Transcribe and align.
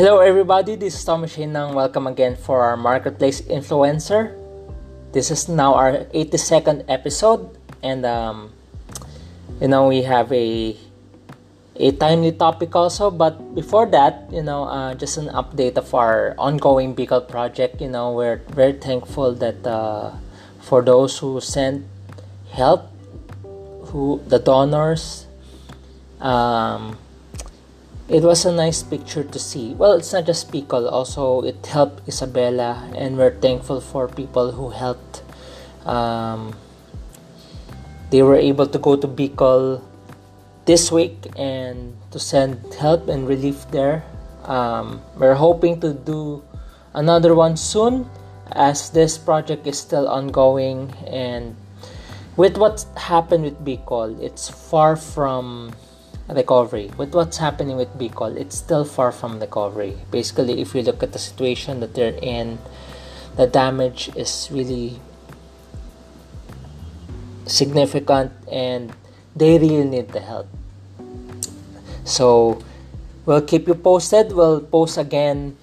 Hello 0.00 0.20
everybody, 0.24 0.80
this 0.80 0.96
is 0.96 1.04
Tommy 1.04 1.28
Shinang. 1.28 1.76
Welcome 1.76 2.06
again 2.06 2.32
for 2.32 2.64
our 2.64 2.74
Marketplace 2.74 3.42
Influencer. 3.42 4.32
This 5.12 5.30
is 5.30 5.46
now 5.46 5.74
our 5.74 6.08
82nd 6.16 6.88
episode 6.88 7.44
and 7.82 8.06
um, 8.06 8.48
you 9.60 9.68
know 9.68 9.92
we 9.92 10.00
have 10.00 10.32
a 10.32 10.74
a 11.76 11.92
timely 12.00 12.32
topic 12.32 12.74
also 12.74 13.10
but 13.10 13.36
before 13.54 13.84
that 13.92 14.24
you 14.32 14.40
know 14.40 14.64
uh, 14.64 14.96
just 14.96 15.18
an 15.18 15.28
update 15.36 15.76
of 15.76 15.92
our 15.92 16.32
ongoing 16.38 16.96
Bicol 16.96 17.28
project 17.28 17.84
you 17.84 17.92
know 17.92 18.16
we're 18.16 18.40
very 18.56 18.80
thankful 18.80 19.36
that 19.36 19.60
uh, 19.68 20.16
for 20.64 20.80
those 20.80 21.18
who 21.18 21.44
sent 21.44 21.84
help 22.48 22.88
who 23.92 24.16
the 24.32 24.38
donors 24.38 25.28
um, 26.24 26.96
it 28.10 28.22
was 28.22 28.44
a 28.44 28.50
nice 28.50 28.82
picture 28.82 29.22
to 29.22 29.38
see. 29.38 29.74
Well, 29.74 29.92
it's 29.92 30.12
not 30.12 30.26
just 30.26 30.50
Bicol, 30.50 30.90
also 30.90 31.42
it 31.42 31.64
helped 31.64 32.04
Isabela, 32.06 32.90
and 32.98 33.16
we're 33.16 33.38
thankful 33.38 33.80
for 33.80 34.08
people 34.08 34.50
who 34.50 34.70
helped. 34.70 35.22
Um, 35.86 36.56
they 38.10 38.22
were 38.22 38.36
able 38.36 38.66
to 38.66 38.78
go 38.78 38.96
to 38.96 39.06
Bicol 39.06 39.80
this 40.66 40.90
week 40.90 41.30
and 41.38 41.94
to 42.10 42.18
send 42.18 42.58
help 42.74 43.08
and 43.08 43.28
relief 43.28 43.70
there. 43.70 44.02
Um, 44.44 45.00
we're 45.16 45.38
hoping 45.38 45.80
to 45.80 45.94
do 45.94 46.42
another 46.94 47.36
one 47.36 47.56
soon 47.56 48.10
as 48.50 48.90
this 48.90 49.16
project 49.16 49.68
is 49.68 49.78
still 49.78 50.08
ongoing 50.08 50.90
and 51.06 51.54
with 52.36 52.56
what 52.56 52.84
happened 52.96 53.44
with 53.44 53.64
Bicol, 53.64 54.18
it's 54.20 54.48
far 54.48 54.96
from 54.96 55.72
recovery. 56.34 56.90
With 56.96 57.14
what's 57.14 57.38
happening 57.38 57.76
with 57.76 57.96
Bicol, 57.98 58.36
it's 58.36 58.56
still 58.56 58.84
far 58.84 59.12
from 59.12 59.40
recovery. 59.40 59.96
Basically, 60.10 60.60
if 60.60 60.74
you 60.74 60.82
look 60.82 61.02
at 61.02 61.12
the 61.12 61.18
situation 61.18 61.80
that 61.80 61.94
they're 61.94 62.18
in, 62.22 62.58
the 63.36 63.46
damage 63.46 64.10
is 64.16 64.48
really 64.50 65.00
significant 67.46 68.32
and 68.50 68.92
they 69.34 69.58
really 69.58 69.84
need 69.84 70.08
the 70.08 70.20
help. 70.20 70.48
So, 72.04 72.62
we'll 73.26 73.42
keep 73.42 73.66
you 73.66 73.74
posted. 73.74 74.32
We'll 74.32 74.60
post 74.60 74.98
again 74.98 75.56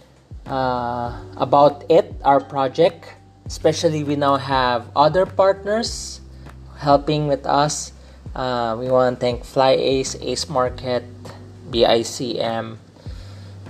uh, 0.46 1.20
about 1.36 1.84
it, 1.90 2.16
our 2.24 2.40
project. 2.40 3.14
Especially, 3.46 4.04
we 4.04 4.16
now 4.16 4.36
have 4.36 4.88
other 4.96 5.26
partners 5.26 6.22
helping 6.80 7.28
with 7.28 7.46
us 7.46 7.92
uh, 8.38 8.78
we 8.78 8.88
want 8.88 9.18
to 9.18 9.20
thank 9.20 9.44
Fly 9.44 9.72
Ace, 9.72 10.16
Ace 10.22 10.48
Market, 10.48 11.04
BICM, 11.72 12.78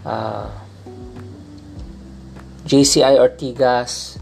uh, 0.05 0.51
JCI 2.67 3.15
Ortigas 3.15 4.19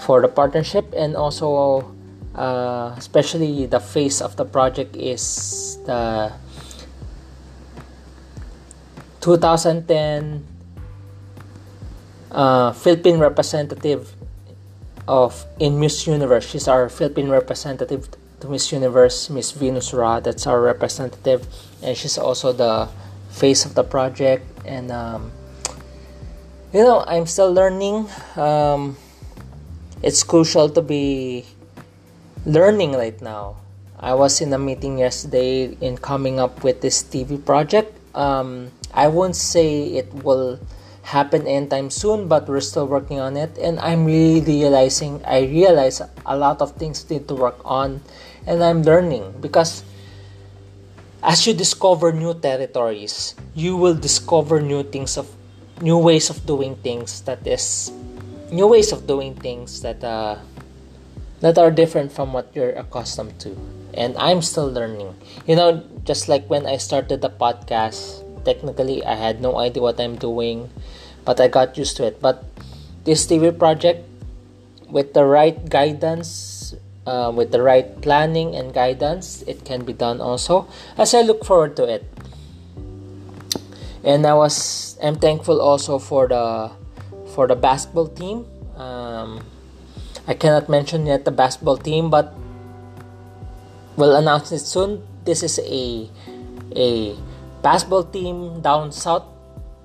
for 0.00 0.22
the 0.22 0.28
partnership 0.28 0.88
and 0.96 1.14
also 1.14 1.84
uh, 2.34 2.94
especially 2.96 3.66
the 3.66 3.80
face 3.80 4.22
of 4.22 4.36
the 4.36 4.44
project 4.44 4.96
is 4.96 5.76
the 5.84 6.32
2010 9.20 10.46
uh, 12.30 12.72
Philippine 12.72 13.18
representative 13.18 14.14
of 15.06 15.44
in 15.58 15.80
Miss 15.80 16.06
Universe. 16.06 16.48
She's 16.48 16.68
our 16.68 16.88
Philippine 16.88 17.28
representative 17.28 18.08
to 18.40 18.48
Miss 18.48 18.72
Universe, 18.72 19.30
Miss 19.30 19.52
Venus 19.52 19.92
Raj. 19.92 20.24
That's 20.24 20.46
our 20.46 20.60
representative, 20.60 21.46
and 21.82 21.96
she's 21.96 22.18
also 22.18 22.52
the 22.52 22.88
face 23.30 23.64
of 23.64 23.74
the 23.74 23.84
project. 23.84 24.46
And 24.64 24.90
um, 24.90 25.32
you 26.72 26.82
know, 26.82 27.04
I'm 27.06 27.26
still 27.26 27.52
learning. 27.52 28.08
Um, 28.36 28.96
it's 30.02 30.22
crucial 30.22 30.68
to 30.70 30.82
be 30.82 31.44
learning 32.46 32.92
right 32.92 33.20
now. 33.20 33.56
I 33.98 34.14
was 34.14 34.40
in 34.40 34.52
a 34.52 34.58
meeting 34.58 34.98
yesterday 34.98 35.74
in 35.80 35.98
coming 35.98 36.38
up 36.38 36.62
with 36.62 36.80
this 36.80 37.02
TV 37.02 37.44
project. 37.44 37.98
Um, 38.14 38.70
I 38.94 39.08
won't 39.08 39.34
say 39.34 39.98
it 39.98 40.12
will 40.22 40.60
happen 41.02 41.46
anytime 41.46 41.90
soon, 41.90 42.28
but 42.28 42.46
we're 42.46 42.60
still 42.60 42.86
working 42.86 43.18
on 43.18 43.36
it. 43.36 43.56
And 43.58 43.80
I'm 43.80 44.04
really 44.04 44.40
realizing, 44.40 45.24
I 45.24 45.48
realize 45.48 46.00
a 46.26 46.36
lot 46.36 46.60
of 46.60 46.76
things 46.76 47.08
need 47.10 47.26
to 47.28 47.34
work 47.34 47.58
on 47.64 48.02
and 48.48 48.64
I'm 48.64 48.82
learning 48.82 49.44
because 49.44 49.84
as 51.22 51.46
you 51.46 51.52
discover 51.52 52.10
new 52.10 52.32
territories, 52.32 53.36
you 53.54 53.76
will 53.76 53.94
discover 53.94 54.64
new 54.64 54.82
things 54.82 55.20
of 55.20 55.28
new 55.84 55.98
ways 56.00 56.32
of 56.32 56.46
doing 56.48 56.74
things 56.80 57.20
that 57.28 57.46
is 57.46 57.92
new 58.50 58.66
ways 58.66 58.90
of 58.90 59.06
doing 59.06 59.36
things 59.36 59.82
that 59.84 60.02
uh, 60.02 60.40
that 61.44 61.60
are 61.60 61.70
different 61.70 62.10
from 62.10 62.32
what 62.32 62.48
you're 62.56 62.72
accustomed 62.72 63.38
to. 63.44 63.52
And 63.92 64.16
I'm 64.16 64.40
still 64.40 64.66
learning. 64.72 65.14
You 65.46 65.54
know, 65.54 65.84
just 66.04 66.26
like 66.28 66.48
when 66.48 66.64
I 66.64 66.78
started 66.78 67.20
the 67.20 67.30
podcast, 67.30 68.24
technically 68.44 69.04
I 69.04 69.14
had 69.14 69.44
no 69.44 69.60
idea 69.60 69.82
what 69.82 70.00
I'm 70.00 70.16
doing, 70.16 70.72
but 71.24 71.38
I 71.38 71.48
got 71.48 71.76
used 71.76 71.96
to 71.98 72.06
it. 72.08 72.20
But 72.20 72.42
this 73.04 73.26
TV 73.26 73.52
project 73.52 74.08
with 74.88 75.12
the 75.12 75.24
right 75.24 75.68
guidance 75.68 76.57
uh, 77.08 77.32
with 77.32 77.50
the 77.50 77.64
right 77.64 77.88
planning 78.04 78.52
and 78.54 78.76
guidance, 78.76 79.40
it 79.48 79.64
can 79.64 79.84
be 79.84 79.96
done 79.96 80.20
also. 80.20 80.68
As 81.00 81.16
I 81.16 81.24
look 81.24 81.44
forward 81.44 81.72
to 81.80 81.88
it, 81.88 82.04
and 84.04 84.28
I 84.28 84.34
was 84.36 84.98
I'm 85.00 85.16
thankful 85.16 85.64
also 85.64 85.96
for 85.98 86.28
the 86.28 86.70
for 87.32 87.48
the 87.48 87.56
basketball 87.56 88.12
team. 88.12 88.44
Um, 88.76 89.40
I 90.28 90.36
cannot 90.36 90.68
mention 90.68 91.08
yet 91.08 91.24
the 91.24 91.32
basketball 91.32 91.80
team, 91.80 92.12
but 92.12 92.36
we'll 93.96 94.14
announce 94.14 94.52
it 94.52 94.60
soon. 94.60 95.00
This 95.24 95.40
is 95.42 95.56
a 95.64 96.12
a 96.76 97.16
basketball 97.64 98.04
team 98.04 98.60
down 98.60 98.92
south 98.92 99.24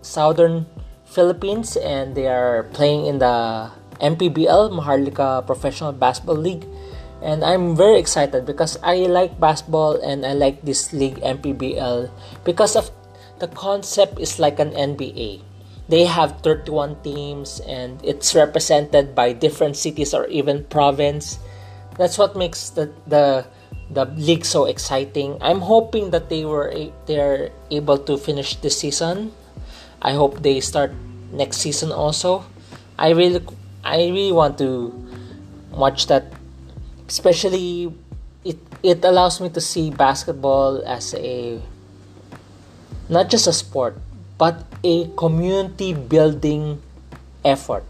southern 0.04 0.68
Philippines, 1.08 1.80
and 1.80 2.20
they 2.20 2.28
are 2.28 2.68
playing 2.76 3.08
in 3.08 3.24
the 3.24 3.72
MPBL 4.04 4.76
Maharlika 4.76 5.48
Professional 5.48 5.96
Basketball 5.96 6.36
League 6.36 6.68
and 7.24 7.44
I'm 7.44 7.76
very 7.76 7.98
excited 7.98 8.46
because 8.46 8.78
I 8.84 9.08
like 9.08 9.40
basketball 9.40 9.96
and 10.04 10.26
I 10.26 10.34
like 10.34 10.62
this 10.62 10.92
league 10.92 11.24
MPBL 11.24 12.12
because 12.44 12.76
of 12.76 12.92
the 13.40 13.48
concept 13.48 14.20
is 14.20 14.40
like 14.40 14.60
an 14.60 14.72
NBA. 14.72 15.42
They 15.88 16.06
have 16.06 16.42
31 16.42 17.02
teams 17.02 17.62
and 17.62 18.00
it's 18.04 18.36
represented 18.36 19.16
by 19.16 19.32
different 19.32 19.78
cities 19.78 20.14
or 20.14 20.28
even 20.28 20.66
province. 20.66 21.40
That's 21.98 22.18
what 22.18 22.36
makes 22.36 22.70
the 22.70 22.92
the 23.08 23.48
the 23.92 24.06
league 24.20 24.44
so 24.44 24.66
exciting. 24.66 25.38
I'm 25.40 25.62
hoping 25.62 26.12
that 26.12 26.28
they 26.30 26.44
were 26.44 26.72
they're 27.06 27.52
able 27.72 27.98
to 28.10 28.18
finish 28.18 28.56
this 28.60 28.80
season. 28.80 29.32
I 30.02 30.14
hope 30.14 30.44
they 30.44 30.60
start 30.60 30.92
next 31.32 31.64
season 31.64 31.92
also. 31.92 32.44
I 33.00 33.12
really 33.12 33.40
I 33.84 34.12
really 34.12 34.32
want 34.32 34.58
to 34.60 34.92
watch 35.72 36.08
that 36.08 36.43
especially 37.08 37.92
it 38.44 38.60
it 38.84 39.04
allows 39.04 39.40
me 39.40 39.50
to 39.50 39.62
see 39.62 39.90
basketball 39.90 40.84
as 40.86 41.14
a 41.16 41.60
not 43.10 43.30
just 43.30 43.48
a 43.48 43.54
sport 43.54 43.98
but 44.38 44.66
a 44.84 45.08
community 45.16 45.94
building 45.94 46.82
effort. 47.46 47.84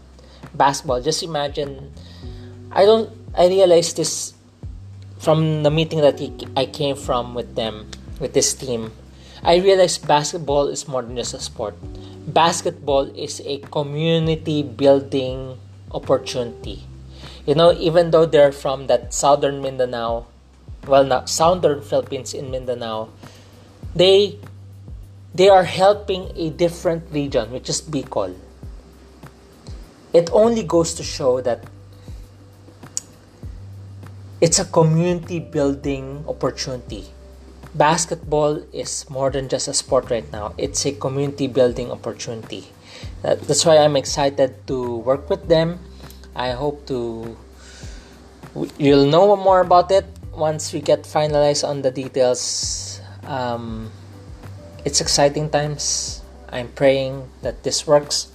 Basketball 0.54 1.02
just 1.02 1.22
imagine 1.22 1.90
i 2.70 2.84
don't 2.84 3.10
i 3.34 3.46
realized 3.46 3.96
this 3.96 4.34
from 5.18 5.62
the 5.62 5.70
meeting 5.70 6.00
that 6.02 6.18
i 6.56 6.66
came 6.66 6.94
from 6.94 7.34
with 7.34 7.54
them 7.54 7.90
with 8.20 8.34
this 8.34 8.54
team. 8.54 8.92
I 9.42 9.56
realized 9.56 10.06
basketball 10.06 10.68
is 10.68 10.88
more 10.88 11.02
than 11.02 11.16
just 11.16 11.34
a 11.34 11.40
sport. 11.40 11.74
Basketball 12.26 13.12
is 13.12 13.42
a 13.44 13.58
community 13.58 14.62
building 14.62 15.58
opportunity 15.92 16.86
you 17.46 17.54
know, 17.54 17.72
even 17.72 18.10
though 18.10 18.26
they're 18.26 18.52
from 18.52 18.86
that 18.86 19.12
southern 19.12 19.60
Mindanao, 19.60 20.26
well, 20.86 21.04
not 21.04 21.28
southern 21.28 21.82
Philippines 21.82 22.34
in 22.34 22.50
Mindanao, 22.50 23.08
they 23.94 24.38
they 25.34 25.48
are 25.48 25.64
helping 25.64 26.30
a 26.36 26.50
different 26.50 27.10
region, 27.10 27.50
which 27.50 27.68
is 27.68 27.82
Bicol. 27.82 28.34
It 30.12 30.30
only 30.32 30.62
goes 30.62 30.94
to 30.94 31.02
show 31.02 31.40
that 31.40 31.64
it's 34.40 34.58
a 34.58 34.64
community 34.64 35.40
building 35.40 36.24
opportunity. 36.28 37.06
Basketball 37.74 38.62
is 38.72 39.10
more 39.10 39.30
than 39.30 39.48
just 39.48 39.66
a 39.66 39.74
sport 39.74 40.08
right 40.10 40.30
now. 40.30 40.54
It's 40.56 40.86
a 40.86 40.92
community 40.92 41.48
building 41.48 41.90
opportunity. 41.90 42.70
That's 43.22 43.66
why 43.66 43.78
I'm 43.78 43.96
excited 43.96 44.66
to 44.68 44.98
work 44.98 45.28
with 45.28 45.48
them 45.48 45.80
I 46.34 46.50
hope 46.52 46.86
to 46.86 47.36
you'll 48.78 49.06
know 49.06 49.34
more 49.36 49.60
about 49.60 49.90
it 49.90 50.06
once 50.32 50.72
we 50.72 50.80
get 50.80 51.02
finalized 51.02 51.66
on 51.66 51.82
the 51.82 51.90
details. 51.90 53.00
Um, 53.24 53.90
it's 54.84 55.00
exciting 55.00 55.50
times. 55.50 56.20
I'm 56.50 56.68
praying 56.68 57.28
that 57.42 57.62
this 57.62 57.86
works. 57.86 58.28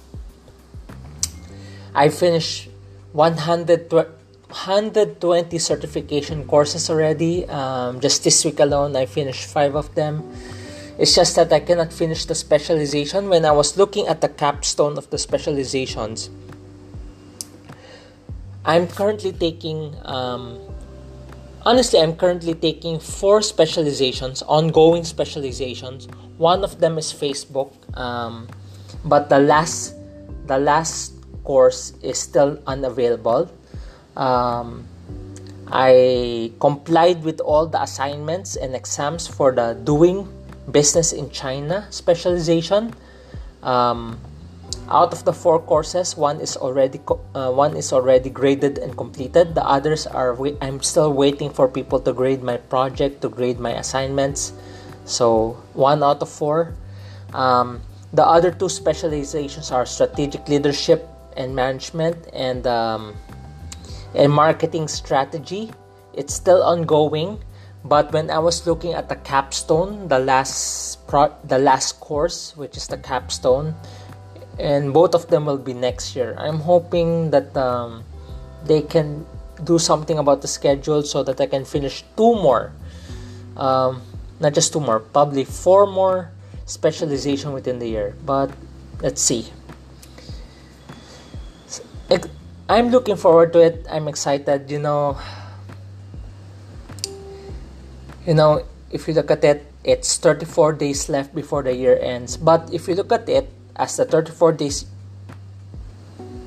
I 1.94 2.08
finished 2.08 2.68
100, 3.12 3.92
120 3.92 5.58
certification 5.58 6.46
courses 6.46 6.90
already. 6.90 7.48
Um, 7.48 8.00
just 8.00 8.24
this 8.24 8.44
week 8.44 8.60
alone, 8.60 8.96
I 8.96 9.06
finished 9.06 9.48
five 9.48 9.74
of 9.74 9.94
them. 9.94 10.24
It's 10.98 11.14
just 11.14 11.36
that 11.36 11.52
I 11.52 11.60
cannot 11.60 11.92
finish 11.92 12.26
the 12.26 12.34
specialization. 12.34 13.28
When 13.28 13.44
I 13.44 13.52
was 13.52 13.76
looking 13.76 14.06
at 14.06 14.20
the 14.20 14.28
capstone 14.28 14.98
of 14.98 15.08
the 15.10 15.18
specializations, 15.18 16.28
I'm 18.64 18.86
currently 18.88 19.32
taking, 19.32 19.96
um, 20.04 20.60
honestly, 21.64 22.00
I'm 22.00 22.14
currently 22.14 22.54
taking 22.54 23.00
four 23.00 23.40
specializations, 23.40 24.42
ongoing 24.42 25.04
specializations. 25.04 26.08
One 26.36 26.62
of 26.62 26.80
them 26.80 26.98
is 26.98 27.12
Facebook, 27.12 27.72
um, 27.96 28.48
but 29.04 29.28
the 29.28 29.38
last, 29.38 29.94
the 30.46 30.58
last 30.58 31.14
course 31.44 31.94
is 32.02 32.18
still 32.18 32.60
unavailable. 32.66 33.50
Um, 34.16 34.84
I 35.72 36.52
complied 36.60 37.22
with 37.22 37.40
all 37.40 37.66
the 37.66 37.80
assignments 37.80 38.56
and 38.56 38.74
exams 38.74 39.26
for 39.26 39.52
the 39.52 39.78
doing 39.84 40.28
business 40.70 41.12
in 41.12 41.30
China 41.30 41.86
specialization. 41.90 42.92
Um, 43.62 44.18
out 44.90 45.12
of 45.12 45.24
the 45.24 45.32
four 45.32 45.60
courses, 45.60 46.16
one 46.16 46.40
is 46.40 46.56
already 46.56 47.00
uh, 47.34 47.50
one 47.50 47.76
is 47.76 47.92
already 47.92 48.28
graded 48.28 48.78
and 48.78 48.96
completed. 48.96 49.54
The 49.54 49.64
others 49.64 50.06
are 50.06 50.34
I'm 50.60 50.82
still 50.82 51.12
waiting 51.12 51.50
for 51.50 51.68
people 51.68 52.00
to 52.00 52.12
grade 52.12 52.42
my 52.42 52.58
project, 52.58 53.22
to 53.22 53.28
grade 53.28 53.60
my 53.60 53.70
assignments. 53.78 54.52
So 55.04 55.62
one 55.74 56.02
out 56.02 56.22
of 56.22 56.28
four. 56.28 56.74
Um, 57.32 57.82
the 58.12 58.26
other 58.26 58.50
two 58.50 58.68
specializations 58.68 59.70
are 59.70 59.86
strategic 59.86 60.48
leadership 60.48 61.06
and 61.36 61.54
management 61.54 62.26
and 62.32 62.66
um, 62.66 63.14
and 64.14 64.32
marketing 64.32 64.88
strategy. 64.88 65.70
It's 66.14 66.34
still 66.34 66.62
ongoing, 66.66 67.38
but 67.84 68.10
when 68.12 68.30
I 68.30 68.40
was 68.40 68.66
looking 68.66 68.94
at 68.94 69.08
the 69.08 69.16
capstone, 69.22 70.08
the 70.08 70.18
last 70.18 71.06
pro- 71.06 71.34
the 71.46 71.58
last 71.58 72.00
course, 72.00 72.56
which 72.56 72.76
is 72.76 72.88
the 72.88 72.98
capstone, 72.98 73.78
and 74.60 74.92
both 74.92 75.14
of 75.14 75.28
them 75.28 75.46
will 75.46 75.58
be 75.58 75.72
next 75.72 76.14
year. 76.14 76.36
I'm 76.38 76.60
hoping 76.60 77.30
that 77.30 77.56
um, 77.56 78.04
they 78.64 78.82
can 78.82 79.26
do 79.64 79.78
something 79.78 80.18
about 80.18 80.42
the 80.42 80.48
schedule 80.48 81.02
so 81.02 81.22
that 81.24 81.40
I 81.40 81.46
can 81.46 81.64
finish 81.64 82.04
two 82.16 82.34
more, 82.36 82.72
um, 83.56 84.02
not 84.38 84.52
just 84.52 84.72
two 84.72 84.80
more, 84.80 85.00
probably 85.00 85.44
four 85.44 85.86
more 85.86 86.30
specialization 86.66 87.52
within 87.52 87.78
the 87.78 87.88
year. 87.88 88.14
But 88.24 88.52
let's 89.00 89.20
see. 89.20 89.48
I'm 92.70 92.90
looking 92.90 93.16
forward 93.16 93.52
to 93.54 93.58
it. 93.58 93.86
I'm 93.90 94.06
excited. 94.06 94.70
You 94.70 94.78
know, 94.78 95.18
you 98.24 98.34
know, 98.34 98.62
if 98.92 99.08
you 99.08 99.14
look 99.14 99.30
at 99.30 99.42
it, 99.42 99.66
it's 99.82 100.18
34 100.18 100.74
days 100.74 101.08
left 101.08 101.34
before 101.34 101.64
the 101.64 101.74
year 101.74 101.98
ends. 102.00 102.36
But 102.36 102.72
if 102.72 102.86
you 102.86 102.94
look 102.94 103.10
at 103.10 103.28
it 103.28 103.50
as 103.76 103.96
the 103.96 104.04
34 104.04 104.52
days, 104.52 104.86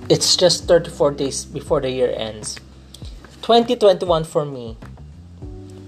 it's 0.09 0.35
just 0.35 0.67
34 0.67 1.11
days 1.11 1.45
before 1.45 1.81
the 1.81 1.89
year 1.89 2.13
ends. 2.15 2.59
2021 3.41 4.23
for 4.23 4.45
me. 4.45 4.77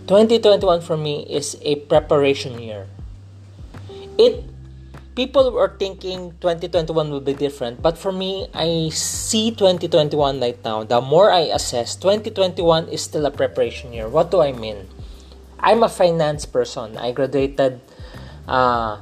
2021 0.08 0.82
for 0.82 0.98
me 0.98 1.26
is 1.30 1.58
a 1.62 1.76
preparation 1.88 2.60
year. 2.60 2.88
It 4.18 4.44
people 5.16 5.50
were 5.52 5.72
thinking 5.80 6.36
2021 6.44 7.10
will 7.10 7.24
be 7.24 7.34
different 7.34 7.82
but 7.82 7.98
for 7.98 8.12
me 8.12 8.48
i 8.54 8.90
see 8.92 9.50
2021 9.50 10.42
right 10.42 10.60
now 10.64 10.84
the 10.84 11.00
more 11.00 11.32
i 11.32 11.48
assess 11.56 11.96
2021 11.96 12.90
is 12.90 13.02
still 13.02 13.26
a 13.26 13.32
preparation 13.32 13.94
year 13.94 14.10
what 14.10 14.30
do 14.30 14.42
i 14.42 14.52
mean 14.52 14.76
i'm 15.62 15.84
a 15.84 15.90
finance 15.90 16.46
person 16.46 16.98
i 16.98 17.14
graduated 17.14 17.80
uh, 18.48 19.00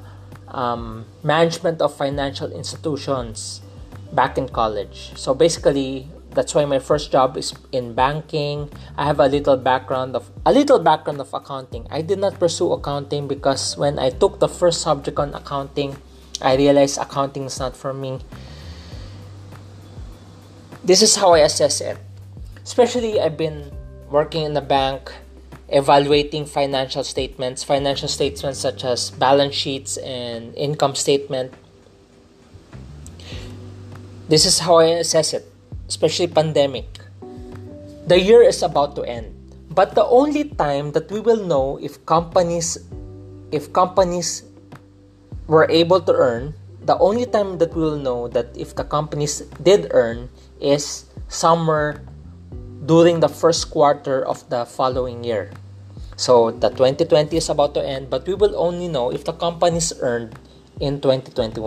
um, 0.53 1.05
management 1.23 1.81
of 1.81 1.95
financial 1.95 2.51
institutions 2.51 3.61
back 4.13 4.37
in 4.37 4.47
college. 4.47 5.11
So 5.15 5.33
basically 5.33 6.07
that's 6.33 6.53
why 6.55 6.65
my 6.65 6.79
first 6.79 7.11
job 7.11 7.37
is 7.37 7.53
in 7.71 7.93
banking. 7.93 8.69
I 8.97 9.05
have 9.05 9.19
a 9.19 9.27
little 9.27 9.57
background 9.57 10.15
of 10.15 10.29
a 10.45 10.53
little 10.53 10.79
background 10.79 11.21
of 11.21 11.33
accounting. 11.33 11.87
I 11.89 12.01
did 12.01 12.19
not 12.19 12.39
pursue 12.39 12.73
accounting 12.73 13.27
because 13.27 13.77
when 13.77 13.99
i 13.99 14.09
took 14.09 14.39
the 14.39 14.49
first 14.49 14.81
subject 14.81 15.19
on 15.19 15.33
accounting 15.33 15.97
i 16.41 16.55
realized 16.55 16.97
accounting 16.97 17.45
is 17.45 17.59
not 17.59 17.77
for 17.77 17.93
me. 17.93 18.19
This 20.83 21.01
is 21.01 21.15
how 21.15 21.33
i 21.33 21.39
assess 21.39 21.81
it. 21.81 21.97
Especially 22.63 23.21
i've 23.21 23.37
been 23.37 23.71
working 24.09 24.43
in 24.43 24.57
a 24.57 24.61
bank 24.61 25.13
evaluating 25.73 26.45
financial 26.45 27.03
statements 27.03 27.63
financial 27.63 28.07
statements 28.07 28.59
such 28.59 28.85
as 28.85 29.09
balance 29.09 29.55
sheets 29.55 29.97
and 29.97 30.53
income 30.55 30.95
statement 30.95 31.53
this 34.29 34.45
is 34.45 34.59
how 34.59 34.77
i 34.77 34.85
assess 34.85 35.33
it 35.33 35.49
especially 35.87 36.27
pandemic. 36.27 36.87
The 38.07 38.19
year 38.19 38.41
is 38.41 38.65
about 38.65 38.95
to 38.97 39.03
end. 39.05 39.29
But 39.69 39.95
the 39.95 40.05
only 40.05 40.49
time 40.49 40.91
that 40.93 41.09
we 41.13 41.19
will 41.19 41.45
know 41.45 41.77
if 41.81 42.01
companies 42.05 42.81
if 43.53 43.69
companies 43.69 44.41
were 45.45 45.69
able 45.69 46.01
to 46.01 46.13
earn, 46.13 46.57
the 46.81 46.97
only 46.97 47.29
time 47.29 47.61
that 47.61 47.77
we 47.77 47.85
will 47.85 48.01
know 48.01 48.27
that 48.33 48.49
if 48.57 48.73
the 48.73 48.83
companies 48.83 49.45
did 49.61 49.93
earn 49.93 50.29
is 50.57 51.05
somewhere 51.29 52.01
during 52.89 53.21
the 53.21 53.29
first 53.29 53.69
quarter 53.69 54.25
of 54.25 54.41
the 54.49 54.65
following 54.65 55.21
year. 55.21 55.53
So 56.23 56.55
the 56.55 56.69
2020 56.71 57.35
is 57.35 57.49
about 57.49 57.75
to 57.75 57.83
end, 57.83 58.09
but 58.09 58.23
we 58.25 58.33
will 58.33 58.55
only 58.55 58.87
know 58.87 59.11
if 59.11 59.27
the 59.27 59.33
companies 59.35 59.91
earned 59.99 60.39
in 60.79 61.01
2021, 61.03 61.59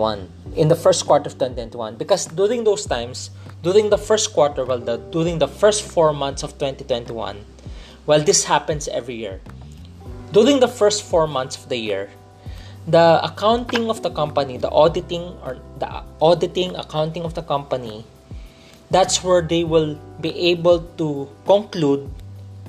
in 0.55 0.67
the 0.67 0.75
first 0.75 1.05
quarter 1.05 1.29
of 1.29 1.37
2021. 1.37 1.93
Because 1.93 2.25
during 2.25 2.63
those 2.63 2.87
times, 2.89 3.29
during 3.61 3.91
the 3.91 4.01
first 4.01 4.33
quarter, 4.33 4.65
well, 4.65 4.79
the, 4.81 4.97
during 5.13 5.37
the 5.37 5.47
first 5.47 5.83
four 5.85 6.11
months 6.11 6.41
of 6.41 6.57
2021, 6.57 7.37
well, 8.07 8.19
this 8.19 8.45
happens 8.45 8.87
every 8.87 9.13
year. 9.13 9.41
During 10.33 10.59
the 10.59 10.67
first 10.67 11.05
four 11.05 11.27
months 11.27 11.55
of 11.55 11.69
the 11.69 11.77
year, 11.77 12.09
the 12.87 13.21
accounting 13.21 13.91
of 13.91 14.01
the 14.01 14.09
company, 14.09 14.57
the 14.57 14.71
auditing 14.71 15.37
or 15.45 15.61
the 15.77 16.01
auditing 16.19 16.75
accounting 16.75 17.29
of 17.29 17.35
the 17.35 17.43
company, 17.43 18.05
that's 18.89 19.23
where 19.23 19.43
they 19.43 19.63
will 19.63 20.01
be 20.19 20.33
able 20.49 20.81
to 20.97 21.29
conclude, 21.45 22.09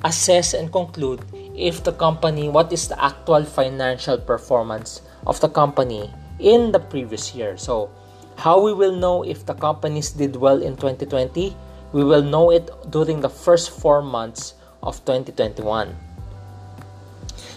assess, 0.05 0.53
and 0.53 0.71
conclude 0.71 1.25
if 1.55 1.83
the 1.83 1.91
company, 1.93 2.49
what 2.49 2.71
is 2.71 2.87
the 2.87 3.03
actual 3.03 3.43
financial 3.43 4.17
performance 4.17 5.01
of 5.25 5.39
the 5.41 5.49
company 5.49 6.09
in 6.39 6.71
the 6.71 6.79
previous 6.79 7.35
year. 7.35 7.57
So, 7.57 7.89
how 8.37 8.59
we 8.59 8.73
will 8.73 8.95
know 8.95 9.23
if 9.23 9.45
the 9.45 9.53
companies 9.53 10.11
did 10.11 10.35
well 10.35 10.61
in 10.63 10.75
2020? 10.75 11.55
We 11.91 12.03
will 12.03 12.23
know 12.23 12.51
it 12.51 12.69
during 12.89 13.19
the 13.19 13.29
first 13.29 13.71
four 13.71 14.01
months 14.01 14.53
of 14.81 15.03
2021. 15.05 15.95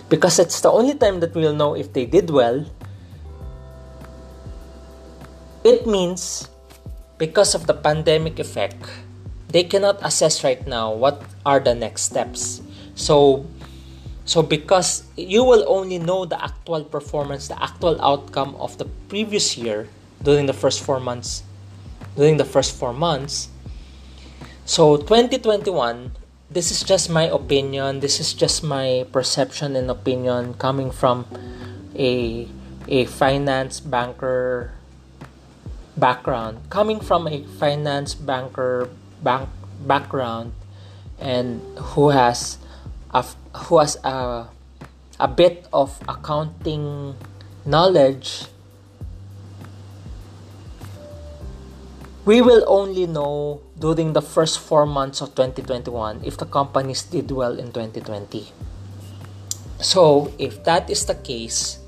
Because 0.09 0.39
it's 0.39 0.61
the 0.61 0.71
only 0.71 0.95
time 0.95 1.21
that 1.21 1.35
we'll 1.35 1.55
know 1.55 1.75
if 1.75 1.93
they 1.93 2.07
did 2.07 2.31
well. 2.31 2.67
It 5.65 5.87
means 5.87 6.49
because 7.19 7.55
of 7.55 7.67
the 7.67 7.75
pandemic 7.75 8.41
effect, 8.41 8.83
they 9.49 9.63
cannot 9.63 10.03
assess 10.03 10.43
right 10.43 10.67
now 10.67 10.93
what 10.93 11.23
are 11.47 11.61
the 11.61 11.75
next 11.75 12.03
steps. 12.03 12.61
So 12.95 13.47
so 14.25 14.43
because 14.43 15.05
you 15.17 15.43
will 15.43 15.65
only 15.67 15.99
know 15.99 16.25
the 16.25 16.43
actual 16.43 16.85
performance, 16.85 17.49
the 17.49 17.63
actual 17.63 18.01
outcome 18.01 18.55
of 18.57 18.79
the 18.79 18.85
previous 19.09 19.57
year 19.57 19.89
during 20.23 20.47
the 20.47 20.55
first 20.55 20.81
4 20.81 21.01
months 21.01 21.43
during 22.17 22.37
the 22.37 22.45
first 22.45 22.77
4 22.77 22.93
months. 22.93 23.49
So 24.65 24.97
2021 24.97 26.13
this 26.53 26.71
is 26.71 26.85
just 26.85 27.09
my 27.09 27.25
opinion, 27.25 28.01
this 28.01 28.21
is 28.21 28.35
just 28.35 28.63
my 28.63 29.07
perception 29.11 29.75
and 29.75 29.91
opinion 29.91 30.55
coming 30.55 30.91
from 30.91 31.25
a 31.97 32.47
a 32.89 33.07
finance 33.07 33.81
banker 33.81 34.73
background, 35.97 36.59
coming 36.69 37.01
from 37.01 37.27
a 37.27 37.43
finance 37.59 38.15
banker 38.15 38.89
bank 39.23 39.49
background 39.87 40.53
and 41.19 41.63
who 41.97 42.11
has 42.11 42.59
who 43.69 43.79
has 43.79 43.97
a, 44.05 44.49
a 45.21 45.29
bit 45.29 45.67
of 45.73 46.01
accounting 46.09 47.15
knowledge 47.65 48.47
we 52.25 52.41
will 52.41 52.65
only 52.67 53.07
know 53.07 53.61
during 53.79 54.13
the 54.13 54.23
first 54.23 54.59
four 54.59 54.87
months 54.87 55.21
of 55.21 55.35
2021 55.35 56.23
if 56.25 56.37
the 56.39 56.47
companies 56.47 57.03
did 57.03 57.31
well 57.31 57.59
in 57.59 57.67
2020 57.73 58.49
so 59.81 60.33
if 60.39 60.63
that 60.65 60.89
is 60.89 61.05
the 61.07 61.15
case 61.15 61.79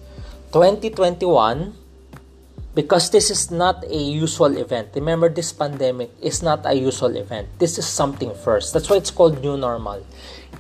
2021 0.53 1.75
because 2.75 3.11
this 3.11 3.31
is 3.31 3.51
not 3.51 3.85
a 3.85 3.97
usual 3.97 4.57
event. 4.59 4.89
Remember, 4.95 5.29
this 5.29 5.53
pandemic 5.53 6.11
is 6.21 6.43
not 6.43 6.67
a 6.67 6.75
usual 6.75 7.17
event. 7.17 7.49
This 7.59 7.79
is 7.79 7.87
something 7.87 8.35
first. 8.35 8.75
That's 8.75 8.91
why 8.91 8.97
it's 8.97 9.11
called 9.11 9.41
new 9.41 9.57
normal. 9.57 10.05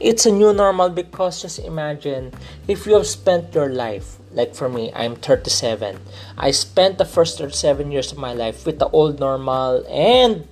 It's 0.00 0.26
a 0.26 0.32
new 0.32 0.52
normal 0.52 0.90
because 0.90 1.42
just 1.42 1.58
imagine 1.58 2.32
if 2.66 2.86
you 2.86 2.94
have 2.94 3.06
spent 3.06 3.54
your 3.54 3.68
life, 3.68 4.16
like 4.32 4.54
for 4.54 4.68
me, 4.68 4.92
I'm 4.94 5.16
37. 5.16 5.98
I 6.38 6.50
spent 6.50 6.98
the 6.98 7.04
first 7.04 7.38
37 7.38 7.90
years 7.90 8.12
of 8.12 8.18
my 8.18 8.32
life 8.32 8.66
with 8.66 8.78
the 8.78 8.88
old 8.88 9.18
normal, 9.18 9.84
and 9.86 10.46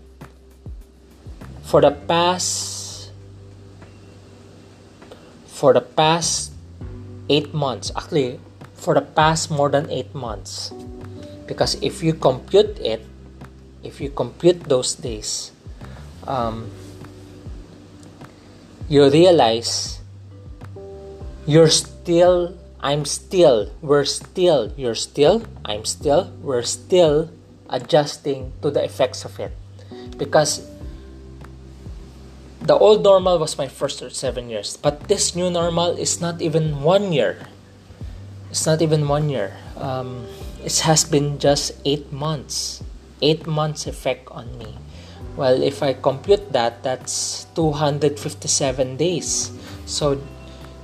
for 1.63 1.81
the 1.81 1.91
past 1.91 3.11
for 5.47 5.73
the 5.73 5.81
past 5.81 6.51
eight 7.29 7.55
months, 7.55 7.93
actually, 7.97 8.41
for 8.75 8.95
the 8.95 9.01
past 9.01 9.51
more 9.51 9.69
than 9.69 9.89
eight 9.91 10.13
months 10.15 10.73
because 11.47 11.75
if 11.83 12.03
you 12.03 12.15
compute 12.15 12.79
it 12.81 13.05
if 13.83 14.01
you 14.01 14.11
compute 14.11 14.63
those 14.65 14.95
days 14.95 15.53
um, 16.27 16.71
you 18.89 19.09
realize 19.11 20.01
you're 21.47 21.71
still 21.71 22.57
i'm 22.81 23.05
still 23.05 23.71
we're 23.81 24.05
still 24.05 24.73
you're 24.77 24.95
still 24.95 25.43
i'm 25.65 25.85
still 25.85 26.31
we're 26.43 26.63
still 26.63 27.31
adjusting 27.73 28.53
to 28.61 28.71
the 28.71 28.85
effects 28.85 29.25
of 29.25 29.41
it. 29.41 29.51
Because 30.17 30.69
the 32.61 32.77
old 32.77 33.03
normal 33.03 33.41
was 33.41 33.59
my 33.59 33.67
first 33.67 33.99
seven 34.15 34.49
years 34.49 34.77
but 34.77 35.09
this 35.09 35.35
new 35.35 35.51
normal 35.51 35.97
is 35.97 36.21
not 36.21 36.41
even 36.41 36.83
one 36.83 37.13
year. 37.13 37.49
It's 38.51 38.67
not 38.67 38.83
even 38.83 39.09
one 39.09 39.31
year. 39.31 39.57
Um, 39.77 40.29
it 40.65 40.79
has 40.87 41.05
been 41.05 41.39
just 41.39 41.73
eight 41.85 42.13
months. 42.13 42.83
Eight 43.21 43.47
months 43.47 43.87
effect 43.87 44.31
on 44.31 44.59
me. 44.59 44.79
Well 45.37 45.63
if 45.63 45.83
i 45.83 45.95
compute 45.95 46.53
that 46.53 46.83
that's 46.83 47.47
257 47.55 48.97
days. 48.97 49.51
So 49.87 50.21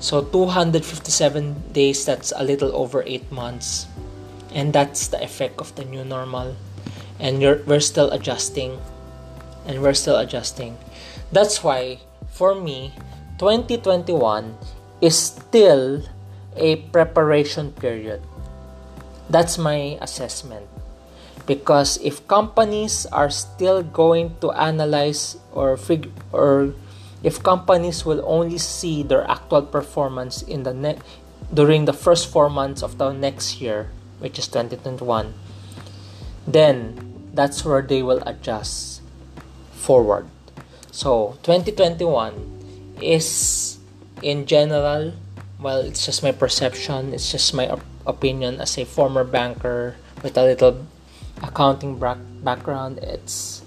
so 0.00 0.23
257 0.23 1.73
days 1.73 2.04
that's 2.04 2.32
a 2.35 2.42
little 2.42 2.75
over 2.75 3.02
eight 3.06 3.30
months. 3.30 3.87
And 4.54 4.73
that's 4.73 5.08
the 5.08 5.23
effect 5.23 5.61
of 5.61 5.75
the 5.75 5.85
new 5.85 6.04
normal. 6.04 6.56
And 7.20 7.38
we're 7.38 7.80
still 7.80 8.11
adjusting. 8.11 8.78
And 9.66 9.82
we're 9.82 9.94
still 9.94 10.16
adjusting. 10.16 10.78
That's 11.30 11.62
why 11.62 11.99
for 12.30 12.54
me 12.54 12.94
2021 13.38 14.56
is 15.00 15.18
still 15.18 16.02
a 16.56 16.76
preparation 16.90 17.70
period 17.73 18.23
that's 19.30 19.58
my 19.58 19.99
assessment. 20.00 20.66
Because 21.47 21.97
if 22.02 22.26
companies 22.28 23.06
are 23.06 23.30
still 23.30 23.82
going 23.82 24.37
to 24.40 24.52
analyze 24.52 25.37
or 25.52 25.76
fig- 25.76 26.12
or 26.32 26.75
if 27.23 27.42
companies 27.42 28.04
will 28.04 28.23
only 28.25 28.58
see 28.58 29.02
their 29.02 29.28
actual 29.30 29.62
performance 29.62 30.42
in 30.42 30.62
the 30.62 30.75
ne- 30.75 31.00
during 31.52 31.87
the 31.87 31.97
first 31.97 32.28
4 32.28 32.50
months 32.50 32.82
of 32.82 32.99
the 32.99 33.12
next 33.12 33.61
year, 33.61 33.88
which 34.20 34.38
is 34.38 34.47
2021, 34.49 35.32
then 36.47 36.97
that's 37.32 37.64
where 37.64 37.82
they 37.82 38.02
will 38.02 38.23
adjust 38.26 39.00
forward. 39.73 40.28
So, 40.92 41.38
2021 41.44 42.99
is 43.00 43.78
in 44.23 44.47
general, 44.47 45.14
well, 45.61 45.80
it's 45.80 46.04
just 46.04 46.23
my 46.23 46.32
perception, 46.32 47.14
it's 47.14 47.30
just 47.30 47.54
my 47.54 47.66
opinion 48.09 48.61
as 48.61 48.79
a 48.79 48.85
former 48.85 49.23
banker 49.23 49.95
with 50.25 50.37
a 50.37 50.43
little 50.43 50.87
accounting 51.45 52.00
background 52.43 52.99
it's 52.99 53.62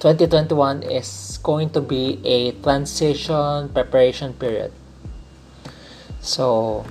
2021 0.00 0.82
is 0.84 1.40
going 1.42 1.70
to 1.70 1.80
be 1.80 2.20
a 2.24 2.52
transition 2.60 3.68
preparation 3.70 4.34
period. 4.34 4.70
So 6.20 6.84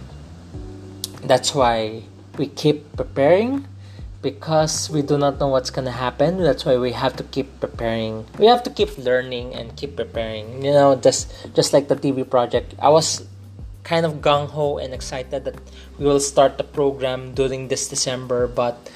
that's 1.21 1.53
why 1.53 2.03
we 2.37 2.47
keep 2.47 2.97
preparing 2.97 3.67
because 4.21 4.89
we 4.89 5.03
do 5.03 5.19
not 5.19 5.39
know 5.39 5.49
what's 5.49 5.69
going 5.69 5.85
to 5.85 5.93
happen. 5.93 6.41
That's 6.41 6.65
why 6.65 6.77
we 6.77 6.93
have 6.93 7.15
to 7.17 7.23
keep 7.23 7.59
preparing. 7.59 8.25
We 8.39 8.47
have 8.47 8.63
to 8.63 8.71
keep 8.71 8.97
learning 8.97 9.53
and 9.53 9.75
keep 9.77 9.95
preparing. 9.95 10.65
You 10.65 10.73
know 10.73 10.95
just 10.95 11.29
just 11.53 11.73
like 11.73 11.87
the 11.87 11.95
tv 11.95 12.27
project 12.27 12.73
i 12.81 12.89
was 12.89 13.21
kind 13.85 14.05
of 14.05 14.19
gung 14.19 14.49
ho 14.49 14.77
and 14.81 14.93
excited 14.93 15.45
that 15.45 15.55
we 15.97 16.05
will 16.05 16.19
start 16.19 16.57
the 16.57 16.65
program 16.65 17.33
during 17.33 17.69
this 17.69 17.87
December. 17.87 18.47
But 18.49 18.89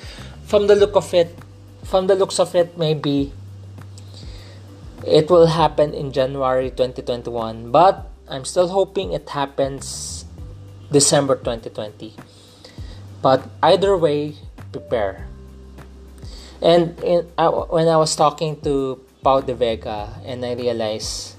from 0.44 0.66
the 0.68 0.76
look 0.76 0.98
of 0.98 1.14
it, 1.14 1.38
from 1.86 2.08
the 2.08 2.16
looks 2.16 2.42
of 2.42 2.56
it, 2.56 2.78
maybe 2.78 3.32
it 5.06 5.30
will 5.30 5.48
happen 5.48 5.94
in 5.94 6.12
January 6.12 6.74
2021. 6.74 7.72
But 7.72 8.10
I'm 8.28 8.44
still 8.44 8.68
hoping 8.68 9.14
it 9.14 9.30
happens 9.30 10.26
December 10.92 11.38
2020. 11.38 12.14
But 13.22 13.46
either 13.62 13.96
way, 13.96 14.36
prepare. 14.72 15.28
And 16.62 17.00
in, 17.04 17.30
I, 17.38 17.48
when 17.48 17.88
I 17.88 17.96
was 17.98 18.16
talking 18.16 18.60
to 18.62 19.00
Pau 19.24 19.42
de 19.42 19.54
Vega, 19.54 20.20
and 20.26 20.44
I 20.44 20.54
realized, 20.54 21.36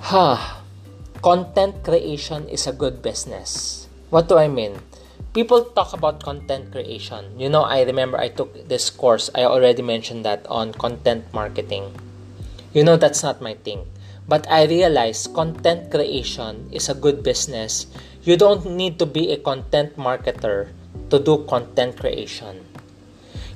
huh, 0.00 0.55
content 1.26 1.82
creation 1.82 2.46
is 2.46 2.70
a 2.70 2.72
good 2.72 3.02
business. 3.02 3.88
What 4.14 4.28
do 4.30 4.38
I 4.38 4.46
mean? 4.46 4.78
People 5.34 5.64
talk 5.74 5.90
about 5.90 6.22
content 6.22 6.70
creation. 6.70 7.34
You 7.34 7.50
know, 7.50 7.66
I 7.66 7.82
remember 7.82 8.16
I 8.16 8.28
took 8.28 8.54
this 8.70 8.90
course, 8.90 9.28
I 9.34 9.42
already 9.42 9.82
mentioned 9.82 10.24
that 10.24 10.46
on 10.46 10.70
content 10.70 11.26
marketing. 11.34 11.98
You 12.72 12.84
know, 12.84 12.96
that's 12.96 13.24
not 13.24 13.42
my 13.42 13.54
thing. 13.54 13.90
But 14.28 14.46
I 14.46 14.70
realize 14.70 15.26
content 15.26 15.90
creation 15.90 16.70
is 16.70 16.88
a 16.88 16.94
good 16.94 17.24
business. 17.24 17.88
You 18.22 18.36
don't 18.36 18.64
need 18.64 19.00
to 19.00 19.06
be 19.06 19.32
a 19.32 19.36
content 19.36 19.98
marketer 19.98 20.70
to 21.10 21.18
do 21.18 21.42
content 21.50 21.98
creation. 21.98 22.62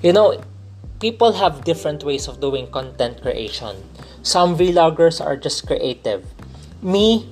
You 0.03 0.13
know, 0.13 0.43
people 0.99 1.39
have 1.39 1.63
different 1.63 2.03
ways 2.03 2.27
of 2.27 2.41
doing 2.41 2.67
content 2.75 3.23
creation. 3.23 3.77
Some 4.25 4.59
vloggers 4.59 5.25
are 5.25 5.37
just 5.37 5.69
creative. 5.69 6.27
Me, 6.83 7.31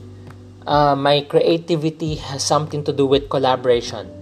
uh, 0.68 0.94
my 0.94 1.24
creativity 1.24 2.20
has 2.20 2.44
something 2.44 2.84
to 2.84 2.92
do 2.92 3.06
with 3.06 3.30
collaboration. 3.32 4.12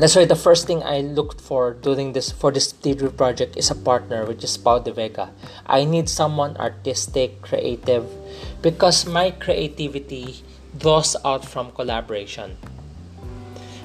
That's 0.00 0.16
why 0.16 0.24
the 0.24 0.34
first 0.34 0.66
thing 0.66 0.82
I 0.82 1.04
looked 1.04 1.40
for 1.40 1.76
during 1.76 2.16
this 2.16 2.32
for 2.32 2.50
this 2.50 2.72
TV 2.72 3.12
project 3.14 3.54
is 3.54 3.70
a 3.70 3.78
partner, 3.78 4.24
which 4.24 4.42
is 4.42 4.56
Pau 4.56 4.80
de 4.80 4.90
Vega. 4.90 5.30
I 5.68 5.84
need 5.84 6.08
someone 6.08 6.56
artistic, 6.56 7.44
creative, 7.44 8.08
because 8.64 9.06
my 9.06 9.30
creativity 9.30 10.42
draws 10.74 11.14
out 11.22 11.44
from 11.44 11.70
collaboration. 11.70 12.56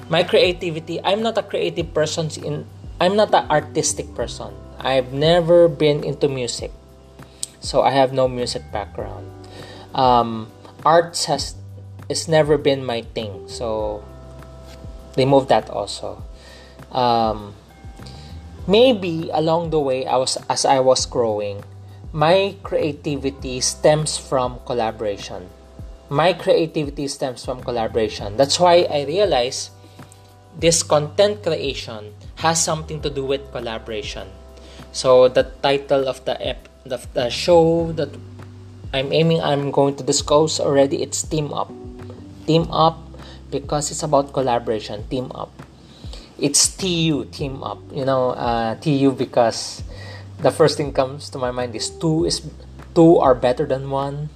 My 0.08 0.24
creativity, 0.24 0.98
I'm 1.04 1.22
not 1.22 1.38
a 1.38 1.46
creative 1.46 1.94
person 1.94 2.26
in 2.42 2.66
I'm 2.98 3.14
not 3.14 3.30
an 3.30 3.46
artistic 3.46 4.10
person. 4.16 4.50
I've 4.80 5.12
never 5.12 5.68
been 5.68 6.02
into 6.02 6.26
music. 6.26 6.72
So 7.60 7.84
I 7.84 7.92
have 7.92 8.10
no 8.10 8.26
music 8.26 8.66
background. 8.72 9.28
Um, 9.94 10.50
arts 10.84 11.26
has 11.26 11.54
it's 12.08 12.26
never 12.28 12.58
been 12.58 12.84
my 12.84 13.02
thing 13.14 13.48
so 13.48 14.02
they 15.14 15.24
moved 15.24 15.48
that 15.48 15.68
also. 15.70 16.22
Um, 16.92 17.54
maybe 18.66 19.30
along 19.32 19.70
the 19.70 19.78
way 19.78 20.06
i 20.06 20.16
was 20.16 20.36
as 20.48 20.64
i 20.64 20.78
was 20.78 21.06
growing 21.06 21.62
my 22.12 22.56
creativity 22.64 23.60
stems 23.60 24.18
from 24.18 24.58
collaboration. 24.66 25.48
My 26.08 26.32
creativity 26.32 27.06
stems 27.06 27.44
from 27.44 27.62
collaboration. 27.62 28.36
That's 28.36 28.58
why 28.58 28.82
i 28.90 29.06
realize 29.06 29.70
this 30.58 30.82
content 30.82 31.46
creation 31.46 32.14
has 32.42 32.58
something 32.58 33.00
to 33.02 33.10
do 33.10 33.24
with 33.24 33.46
collaboration. 33.52 34.26
So 34.90 35.28
the 35.28 35.54
title 35.62 36.08
of 36.10 36.24
the 36.24 36.34
ep 36.42 36.66
the, 36.82 36.98
the 37.14 37.30
show 37.30 37.92
that 37.94 38.10
I'm 38.92 39.12
aiming 39.12 39.40
I'm 39.40 39.70
going 39.70 39.94
to 39.96 40.02
discuss 40.02 40.58
already 40.58 41.02
it's 41.02 41.22
team 41.22 41.52
up. 41.52 41.70
Team 42.46 42.70
up 42.70 42.98
because 43.50 43.90
it's 43.90 44.02
about 44.02 44.32
collaboration, 44.32 45.06
team 45.08 45.30
up. 45.34 45.52
It's 46.38 46.74
TU, 46.74 47.26
team 47.26 47.62
up. 47.62 47.78
You 47.92 48.04
know, 48.04 48.30
uh, 48.30 48.74
TU 48.76 49.12
because 49.12 49.82
the 50.38 50.50
first 50.50 50.76
thing 50.76 50.92
comes 50.92 51.30
to 51.30 51.38
my 51.38 51.50
mind 51.50 51.76
is 51.76 51.90
two 51.90 52.24
is 52.24 52.42
two 52.94 53.18
are 53.18 53.34
better 53.34 53.66
than 53.66 53.90
one. 53.90 54.30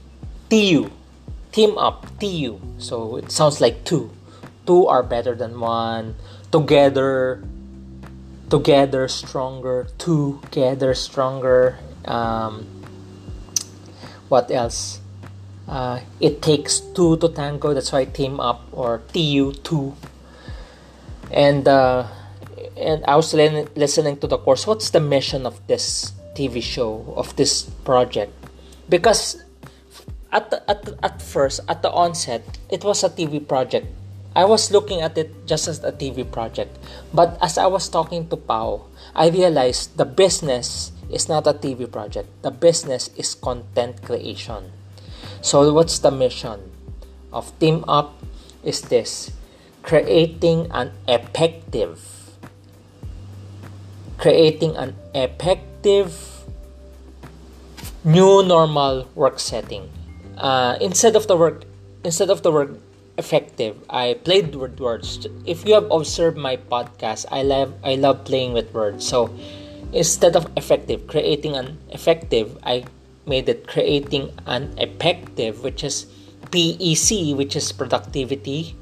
TU, 0.50 0.90
team 1.50 1.76
up, 1.78 2.06
TU. 2.20 2.60
So 2.78 3.16
it 3.16 3.32
sounds 3.32 3.60
like 3.60 3.84
two. 3.84 4.10
Two 4.66 4.86
are 4.86 5.02
better 5.02 5.34
than 5.34 5.58
one. 5.58 6.14
Together, 6.52 7.42
together 8.50 9.08
stronger. 9.08 9.88
Together 9.98 10.94
stronger. 10.94 11.78
Um, 12.04 12.66
what 14.28 14.50
else? 14.50 15.00
Uh, 15.68 16.00
it 16.20 16.42
takes 16.42 16.80
two 16.80 17.16
to 17.18 17.28
tango. 17.28 17.72
That's 17.72 17.92
why 17.92 18.04
team 18.04 18.40
up 18.40 18.62
or 18.72 19.00
TU2. 19.12 19.94
And 21.30 21.66
uh, 21.66 22.06
and 22.76 23.04
I 23.06 23.16
was 23.16 23.32
listening 23.32 24.18
to 24.18 24.26
the 24.26 24.38
course. 24.38 24.66
What's 24.66 24.90
the 24.90 25.00
mission 25.00 25.46
of 25.46 25.64
this 25.66 26.12
TV 26.34 26.62
show 26.62 27.14
of 27.16 27.34
this 27.36 27.62
project? 27.84 28.32
Because 28.88 29.42
at 30.32 30.50
the, 30.50 30.58
at 30.68 30.82
at 31.02 31.22
first 31.22 31.60
at 31.68 31.82
the 31.82 31.90
onset, 31.90 32.42
it 32.68 32.84
was 32.84 33.02
a 33.04 33.08
TV 33.08 33.40
project. 33.40 33.86
I 34.34 34.44
was 34.44 34.74
looking 34.74 35.00
at 35.00 35.16
it 35.16 35.46
just 35.46 35.68
as 35.68 35.78
a 35.84 35.92
TV 35.92 36.26
project, 36.26 36.76
but 37.14 37.38
as 37.40 37.56
I 37.56 37.66
was 37.70 37.88
talking 37.88 38.26
to 38.28 38.36
Pau, 38.36 38.90
I 39.14 39.30
realized 39.30 39.96
the 39.96 40.04
business 40.04 40.90
is 41.14 41.28
not 41.28 41.46
a 41.46 41.54
TV 41.54 41.90
project. 41.90 42.28
The 42.42 42.50
business 42.50 43.10
is 43.16 43.34
content 43.34 44.02
creation. 44.02 44.72
So 45.40 45.72
what's 45.72 45.98
the 45.98 46.10
mission 46.10 46.72
of 47.32 47.56
Team 47.58 47.84
Up? 47.86 48.18
Is 48.64 48.80
this 48.82 49.30
creating 49.84 50.66
an 50.72 50.90
effective 51.06 52.00
creating 54.16 54.74
an 54.76 54.96
effective 55.14 56.44
new 58.02 58.42
normal 58.42 59.06
work 59.14 59.38
setting 59.38 59.90
uh, 60.38 60.78
instead 60.80 61.16
of 61.16 61.26
the 61.26 61.36
work 61.36 61.64
instead 62.04 62.30
of 62.30 62.42
the 62.42 62.50
word 62.50 62.80
effective 63.18 63.76
i 63.90 64.16
played 64.24 64.54
with 64.54 64.80
words 64.80 65.26
if 65.44 65.66
you 65.66 65.74
have 65.74 65.84
observed 65.90 66.36
my 66.36 66.56
podcast 66.56 67.26
i 67.30 67.42
love 67.42 67.72
i 67.84 67.94
love 67.94 68.24
playing 68.24 68.52
with 68.52 68.72
words 68.72 69.06
so 69.06 69.28
instead 69.94 70.36
of 70.36 70.50
effective 70.56 71.06
creating 71.06 71.54
an 71.56 71.78
effective 71.90 72.58
i 72.64 72.84
made 73.26 73.48
it 73.48 73.66
creating 73.66 74.30
an 74.46 74.74
effective 74.76 75.62
which 75.62 75.84
is 75.84 76.06
pec 76.50 77.34
which 77.36 77.56
is 77.56 77.72
productivity 77.72 78.76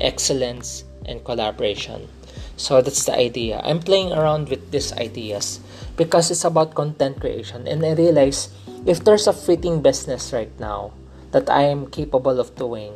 excellence 0.00 0.84
and 1.06 1.24
collaboration. 1.24 2.08
So 2.56 2.82
that's 2.82 3.04
the 3.06 3.16
idea. 3.16 3.60
I'm 3.64 3.80
playing 3.80 4.12
around 4.12 4.48
with 4.48 4.70
these 4.70 4.92
ideas 4.92 5.60
because 5.96 6.30
it's 6.30 6.44
about 6.44 6.74
content 6.74 7.20
creation. 7.20 7.66
And 7.66 7.84
i 7.84 7.92
realize 7.92 8.50
if 8.86 9.04
there's 9.04 9.26
a 9.26 9.32
fitting 9.32 9.82
business 9.82 10.32
right 10.32 10.52
now 10.58 10.92
that 11.30 11.50
I 11.50 11.62
am 11.62 11.90
capable 11.90 12.40
of 12.40 12.54
doing 12.56 12.92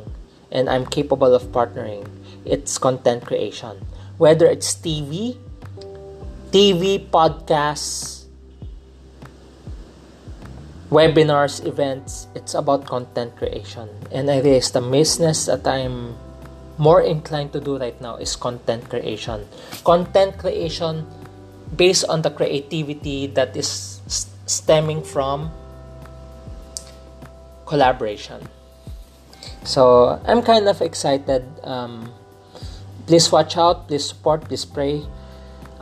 and 0.51 0.69
I'm 0.69 0.85
capable 0.85 1.33
of 1.33 1.49
partnering, 1.51 2.07
it's 2.45 2.77
content 2.77 3.25
creation. 3.25 3.85
Whether 4.17 4.45
it's 4.45 4.75
TV, 4.75 5.37
TV, 6.53 7.01
podcasts, 7.09 8.29
webinars, 10.93 11.65
events, 11.65 12.27
it's 12.35 12.53
about 12.53 12.85
content 12.85 13.35
creation. 13.35 13.89
And 14.11 14.29
I 14.29 14.39
guess 14.39 14.69
the 14.69 14.79
business 14.79 15.47
that 15.47 15.65
I'm 15.65 16.13
more 16.77 17.01
inclined 17.01 17.53
to 17.53 17.59
do 17.59 17.81
right 17.81 17.99
now 17.99 18.17
is 18.17 18.35
content 18.35 18.87
creation. 18.87 19.49
Content 19.83 20.37
creation 20.37 21.09
based 21.75 22.05
on 22.05 22.21
the 22.21 22.29
creativity 22.29 23.25
that 23.33 23.57
is 23.57 23.99
stemming 24.45 25.01
from 25.01 25.49
collaboration. 27.65 28.45
So 29.63 30.21
I'm 30.23 30.43
kind 30.43 30.69
of 30.69 30.81
excited. 30.83 31.41
Um, 31.63 32.13
please 33.07 33.31
watch 33.31 33.57
out, 33.57 33.87
please 33.87 34.05
support, 34.05 34.45
please 34.45 34.65
pray. 34.65 35.01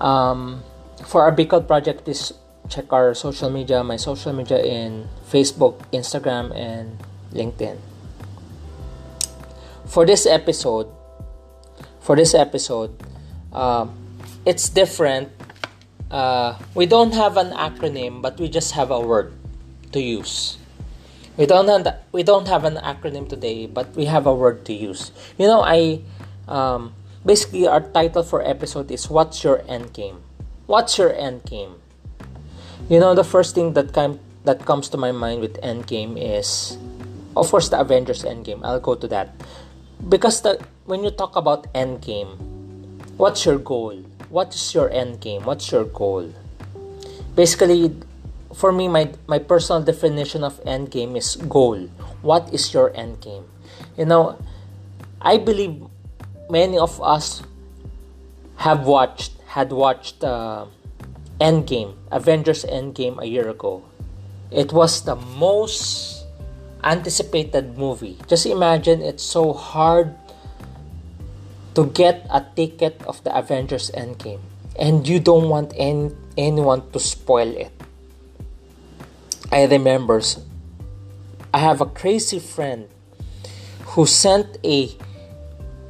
Um, 0.02 0.66
for 1.06 1.22
our 1.22 1.32
Bicol 1.32 1.66
project, 1.66 2.04
please 2.04 2.34
check 2.68 2.92
our 2.92 3.14
social 3.14 3.50
media, 3.50 3.84
my 3.84 3.98
social 3.98 4.34
media 4.34 4.58
in 4.58 5.08
Facebook, 5.30 5.78
Instagram, 5.94 6.50
and 6.58 6.98
LinkedIn. 7.34 7.78
For 9.86 10.06
this 10.06 10.26
episode, 10.26 10.90
for 12.00 12.16
this 12.16 12.34
episode, 12.34 12.98
uh, 13.54 13.86
it's 14.46 14.70
different. 14.70 15.30
Uh, 16.10 16.58
we 16.74 16.88
don't 16.88 17.14
have 17.14 17.38
an 17.38 17.52
acronym, 17.54 18.22
but 18.22 18.40
we 18.40 18.50
just 18.50 18.74
have 18.74 18.90
a 18.90 19.00
word 19.00 19.34
to 19.92 20.02
use. 20.02 20.58
We 21.38 21.46
don't 21.46 21.68
have 21.68 22.02
we 22.12 22.24
don't 22.24 22.48
have 22.48 22.66
an 22.66 22.76
acronym 22.76 23.30
today, 23.30 23.66
but 23.68 23.96
we 23.96 24.06
have 24.06 24.26
a 24.26 24.34
word 24.34 24.66
to 24.66 24.74
use. 24.74 25.12
You 25.38 25.48
know, 25.48 25.62
I 25.62 26.02
um, 26.48 26.94
basically 27.26 27.68
our 27.68 27.82
title 27.82 28.24
for 28.24 28.42
episode 28.42 28.92
is 28.92 29.10
"What's 29.10 29.44
your 29.44 29.62
end 29.68 29.94
game?" 29.94 30.24
What's 30.72 30.98
your 30.98 31.12
end 31.12 31.44
game? 31.44 31.84
You 32.88 33.00
know, 33.04 33.14
the 33.14 33.28
first 33.28 33.56
thing 33.56 33.74
that 33.74 33.92
come 33.92 34.24
that 34.46 34.64
comes 34.64 34.88
to 34.90 34.98
my 34.98 35.12
mind 35.12 35.42
with 35.42 35.60
end 35.62 35.86
game 35.86 36.16
is, 36.16 36.78
of 37.36 37.52
course, 37.52 37.68
the 37.68 37.80
Avengers 37.80 38.24
end 38.24 38.46
game. 38.46 38.64
I'll 38.64 38.80
go 38.80 38.96
to 38.96 39.08
that 39.12 39.36
because 40.08 40.42
the 40.42 40.64
when 40.86 41.04
you 41.04 41.12
talk 41.12 41.36
about 41.36 41.68
end 41.76 42.00
game, 42.00 42.40
what's 43.18 43.44
your 43.44 43.60
goal? 43.60 44.00
What 44.32 44.56
is 44.56 44.74
your 44.74 44.88
end 44.90 45.20
game? 45.20 45.44
What's 45.44 45.72
your 45.76 45.84
goal? 45.84 46.32
Basically, 47.36 47.92
for 48.54 48.72
me 48.72 48.88
my 48.88 49.12
my 49.28 49.40
personal 49.40 49.82
definition 49.82 50.44
of 50.44 50.60
end 50.66 50.92
game 50.92 51.16
is 51.16 51.36
goal 51.48 51.88
what 52.22 52.52
is 52.54 52.74
your 52.74 52.92
end 52.96 53.20
game 53.22 53.44
you 53.98 54.06
know 54.06 54.38
i 55.22 55.38
believe 55.38 55.84
many 56.52 56.78
of 56.78 57.02
us 57.02 57.42
have 58.60 58.84
watched 58.86 59.32
had 59.48 59.72
watched 59.72 60.24
uh, 60.24 60.68
endgame 61.40 61.96
avengers 62.12 62.68
endgame 62.68 63.18
a 63.24 63.26
year 63.26 63.50
ago. 63.50 63.82
It 64.52 64.72
was 64.76 65.08
the 65.08 65.16
most 65.16 66.28
anticipated 66.84 67.78
movie. 67.78 68.20
Just 68.28 68.46
imagine 68.46 69.02
it's 69.02 69.24
so 69.24 69.54
hard 69.54 70.14
to 71.76 71.88
get 71.88 72.28
a 72.30 72.46
ticket 72.56 73.02
of 73.08 73.24
the 73.24 73.32
avengers 73.32 73.90
endgame 73.96 74.44
and 74.78 75.08
you 75.08 75.20
don't 75.20 75.48
want 75.48 75.72
any, 75.78 76.12
anyone 76.38 76.84
to 76.92 77.00
spoil 77.00 77.48
it. 77.48 77.72
I 79.52 79.66
remember 79.66 80.22
I 81.54 81.60
have 81.60 81.82
a 81.82 81.86
crazy 81.86 82.40
friend 82.40 82.88
who 83.96 84.06
sent 84.06 84.58
a 84.64 84.92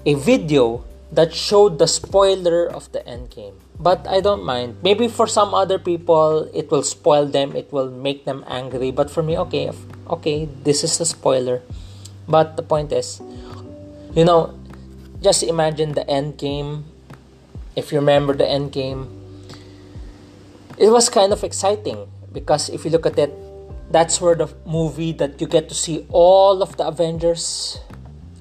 a 0.06 0.14
video 0.16 0.84
that 1.12 1.34
showed 1.34 1.78
the 1.78 1.88
spoiler 1.88 2.66
of 2.66 2.92
the 2.92 3.06
end 3.06 3.30
game. 3.30 3.54
But 3.80 4.08
I 4.08 4.22
don't 4.22 4.44
mind. 4.44 4.78
Maybe 4.82 5.08
for 5.08 5.28
some 5.28 5.54
other 5.54 5.78
people 5.78 6.50
it 6.54 6.72
will 6.72 6.84
spoil 6.84 7.26
them, 7.26 7.56
it 7.56 7.72
will 7.72 7.92
make 7.92 8.26
them 8.26 8.44
angry, 8.48 8.92
but 8.92 9.12
for 9.12 9.22
me 9.22 9.38
okay, 9.38 9.72
okay, 10.10 10.46
this 10.64 10.84
is 10.84 11.00
a 11.00 11.06
spoiler. 11.06 11.62
But 12.28 12.56
the 12.56 12.64
point 12.64 12.92
is, 12.92 13.20
you 14.16 14.24
know, 14.24 14.58
just 15.22 15.44
imagine 15.44 15.94
the 15.94 16.08
end 16.10 16.38
game. 16.38 16.86
If 17.76 17.92
you 17.92 18.00
remember 18.00 18.34
the 18.34 18.48
end 18.48 18.72
game, 18.72 19.08
it 20.78 20.90
was 20.90 21.10
kind 21.10 21.34
of 21.34 21.44
exciting 21.44 22.08
because 22.32 22.70
if 22.70 22.86
you 22.86 22.92
look 22.92 23.06
at 23.06 23.18
it 23.20 23.34
that's 23.92 24.22
where 24.22 24.36
the 24.36 24.48
movie 24.66 25.12
that 25.12 25.40
you 25.42 25.48
get 25.48 25.68
to 25.68 25.76
see 25.76 26.08
all 26.10 26.64
of 26.64 26.78
the 26.78 26.88
Avengers, 26.88 27.80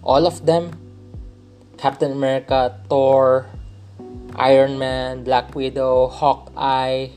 all 0.02 0.26
of 0.26 0.46
them 0.46 0.78
Captain 1.80 2.12
America, 2.12 2.76
Thor, 2.92 3.48
Iron 4.36 4.78
Man, 4.78 5.24
Black 5.24 5.54
Widow, 5.54 6.08
Hawkeye, 6.08 7.08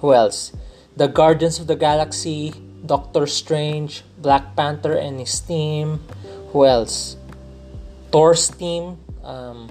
who 0.00 0.14
else? 0.14 0.56
The 0.96 1.06
Guardians 1.06 1.60
of 1.60 1.66
the 1.68 1.76
Galaxy, 1.76 2.54
Doctor 2.84 3.26
Strange, 3.26 4.02
Black 4.16 4.56
Panther 4.56 4.96
and 4.96 5.20
his 5.20 5.38
team, 5.40 6.00
who 6.52 6.64
else? 6.64 7.16
Thor's 8.10 8.48
team. 8.48 8.96
Um, 9.22 9.68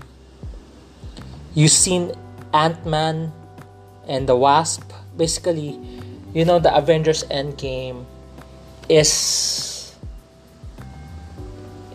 you've 1.56 1.74
seen 1.74 2.14
Ant 2.54 2.86
Man 2.86 3.34
and 4.08 4.30
the 4.30 4.36
Wasp. 4.36 4.94
Basically, 5.18 5.74
you 6.34 6.46
know 6.46 6.60
the 6.60 6.70
Avengers 6.70 7.24
Endgame 7.34 8.06
is 8.88 9.98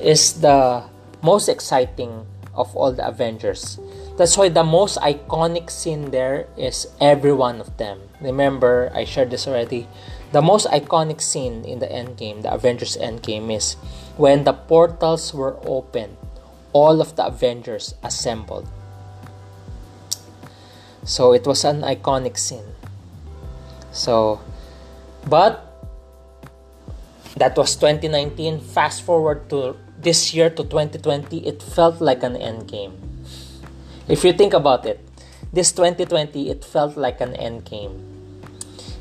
is 0.03 0.43
the 0.43 0.83
most 1.25 1.49
exciting 1.49 2.27
of 2.53 2.77
all 2.77 2.93
the 2.93 3.07
Avengers. 3.07 3.81
That's 4.17 4.37
why 4.37 4.51
the 4.51 4.63
most 4.63 5.01
iconic 5.01 5.71
scene 5.71 6.13
there 6.13 6.47
is 6.57 6.87
every 7.01 7.33
one 7.33 7.61
of 7.61 7.79
them. 7.79 7.99
Remember, 8.21 8.93
I 8.95 9.05
shared 9.05 9.31
this 9.31 9.49
already. 9.49 9.89
The 10.33 10.43
most 10.43 10.67
iconic 10.69 11.21
scene 11.21 11.65
in 11.65 11.81
the 11.81 11.87
Endgame, 11.87 12.43
the 12.43 12.53
Avengers 12.53 12.97
Endgame, 12.97 13.51
is 13.51 13.75
when 14.17 14.45
the 14.45 14.53
portals 14.53 15.33
were 15.33 15.57
opened, 15.65 16.17
all 16.73 17.01
of 17.01 17.17
the 17.17 17.25
Avengers 17.25 17.95
assembled. 18.03 18.69
So 21.05 21.33
it 21.33 21.47
was 21.47 21.65
an 21.65 21.83
iconic 21.83 22.37
scene. 22.37 22.77
So, 23.93 24.41
but 25.27 25.65
that 27.37 27.57
was 27.57 27.77
2019. 27.77 28.61
Fast 28.61 29.03
forward 29.03 29.49
to 29.51 29.77
this 30.05 30.35
year 30.35 30.51
to 30.51 30.63
2020, 30.63 31.49
it 31.49 31.63
felt 31.63 32.01
like 32.01 32.23
an 32.23 32.37
end 32.37 32.69
game. 32.69 32.93
If 34.07 34.23
you 34.23 34.33
think 34.33 34.53
about 34.53 34.85
it, 34.85 35.01
this 35.53 35.73
2020, 35.73 36.51
it 36.51 36.65
felt 36.65 36.97
like 36.97 37.21
an 37.21 37.35
end 37.35 37.65
game. 37.65 38.05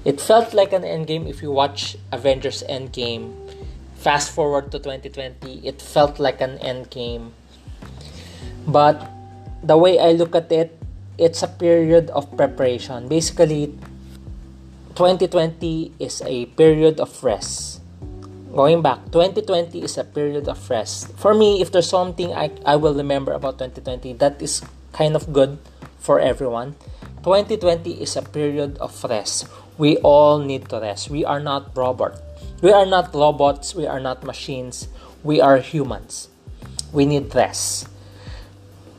It 0.05 0.19
felt 0.19 0.53
like 0.53 0.71
an 0.71 0.83
end 0.83 1.07
game 1.07 1.27
if 1.27 1.41
you 1.41 1.51
watch 1.51 1.95
Avengers 2.11 2.63
Endgame. 2.67 3.35
Fast 3.95 4.31
forward 4.31 4.71
to 4.71 4.79
2020, 4.79 5.67
it 5.67 5.81
felt 5.81 6.19
like 6.19 6.41
an 6.41 6.57
end 6.59 6.89
game. 6.89 7.33
But 8.67 8.99
the 9.63 9.77
way 9.77 9.99
I 9.99 10.11
look 10.11 10.35
at 10.35 10.51
it, 10.51 10.79
it's 11.17 11.43
a 11.43 11.47
period 11.47 12.09
of 12.11 12.31
preparation. 12.35 13.07
Basically, 13.07 13.75
2020 14.95 15.93
is 15.99 16.21
a 16.25 16.47
period 16.47 16.99
of 16.99 17.11
rest. 17.23 17.82
Going 18.53 18.83
back, 18.85 19.09
2020 19.09 19.81
is 19.81 19.97
a 19.97 20.03
period 20.03 20.47
of 20.47 20.69
rest. 20.69 21.09
For 21.17 21.33
me, 21.33 21.59
if 21.59 21.71
there's 21.71 21.89
something 21.89 22.33
I, 22.37 22.51
I 22.63 22.75
will 22.75 22.93
remember 22.93 23.33
about 23.33 23.57
2020, 23.57 24.13
that 24.21 24.39
is 24.43 24.61
kind 24.93 25.15
of 25.15 25.33
good 25.33 25.57
for 25.97 26.19
everyone. 26.19 26.75
2020 27.25 27.97
is 27.97 28.15
a 28.15 28.21
period 28.21 28.77
of 28.77 28.93
rest. 29.09 29.49
We 29.79 29.97
all 30.05 30.37
need 30.37 30.69
to 30.69 30.79
rest. 30.79 31.09
We 31.09 31.25
are 31.25 31.39
not 31.39 31.75
robots. 31.75 32.21
We 32.61 32.71
are 32.71 32.85
not 32.85 33.09
robots. 33.15 33.73
We 33.73 33.87
are 33.87 33.99
not 33.99 34.23
machines. 34.23 34.87
We 35.23 35.41
are 35.41 35.57
humans. 35.57 36.29
We 36.93 37.07
need 37.07 37.33
rest. 37.33 37.89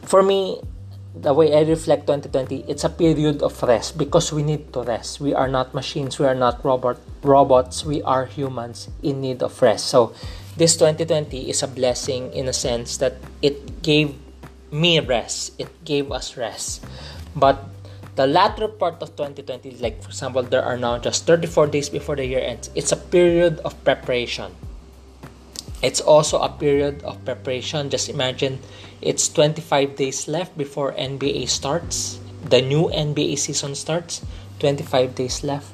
For 0.02 0.20
me, 0.20 0.62
the 1.14 1.32
way 1.32 1.54
I 1.54 1.62
reflect 1.62 2.06
2020, 2.06 2.64
it's 2.66 2.82
a 2.82 2.88
period 2.88 3.42
of 3.42 3.62
rest 3.62 3.96
because 3.96 4.32
we 4.32 4.42
need 4.42 4.72
to 4.72 4.82
rest. 4.82 5.20
We 5.20 5.32
are 5.32 5.48
not 5.48 5.72
machines, 5.72 6.18
we 6.18 6.26
are 6.26 6.34
not 6.34 6.64
robot 6.64 6.98
robots, 7.22 7.84
we 7.84 8.02
are 8.02 8.26
humans 8.26 8.88
in 9.02 9.20
need 9.20 9.42
of 9.42 9.60
rest. 9.62 9.86
So 9.86 10.12
this 10.56 10.76
2020 10.76 11.48
is 11.48 11.62
a 11.62 11.68
blessing 11.68 12.32
in 12.32 12.48
a 12.48 12.52
sense 12.52 12.96
that 12.98 13.14
it 13.42 13.82
gave 13.82 14.14
me 14.72 14.98
rest. 14.98 15.54
It 15.58 15.70
gave 15.84 16.10
us 16.10 16.36
rest. 16.36 16.84
But 17.36 17.62
the 18.16 18.26
latter 18.26 18.66
part 18.66 19.00
of 19.02 19.16
2020, 19.16 19.78
like 19.78 20.02
for 20.02 20.08
example, 20.08 20.42
there 20.42 20.64
are 20.64 20.76
now 20.76 20.98
just 20.98 21.26
34 21.26 21.68
days 21.68 21.88
before 21.88 22.16
the 22.16 22.26
year 22.26 22.40
ends. 22.40 22.70
It's 22.74 22.90
a 22.90 22.96
period 22.96 23.60
of 23.60 23.78
preparation. 23.84 24.50
It's 25.84 26.00
also 26.00 26.40
a 26.40 26.48
period 26.48 27.04
of 27.04 27.20
preparation. 27.28 27.92
Just 27.92 28.08
imagine 28.08 28.58
it's 29.04 29.28
25 29.28 30.00
days 30.00 30.24
left 30.24 30.56
before 30.56 30.96
NBA 30.96 31.44
starts. 31.52 32.18
The 32.48 32.64
new 32.64 32.88
NBA 32.88 33.36
season 33.36 33.76
starts. 33.76 34.24
25 34.60 35.14
days 35.14 35.44
left. 35.44 35.68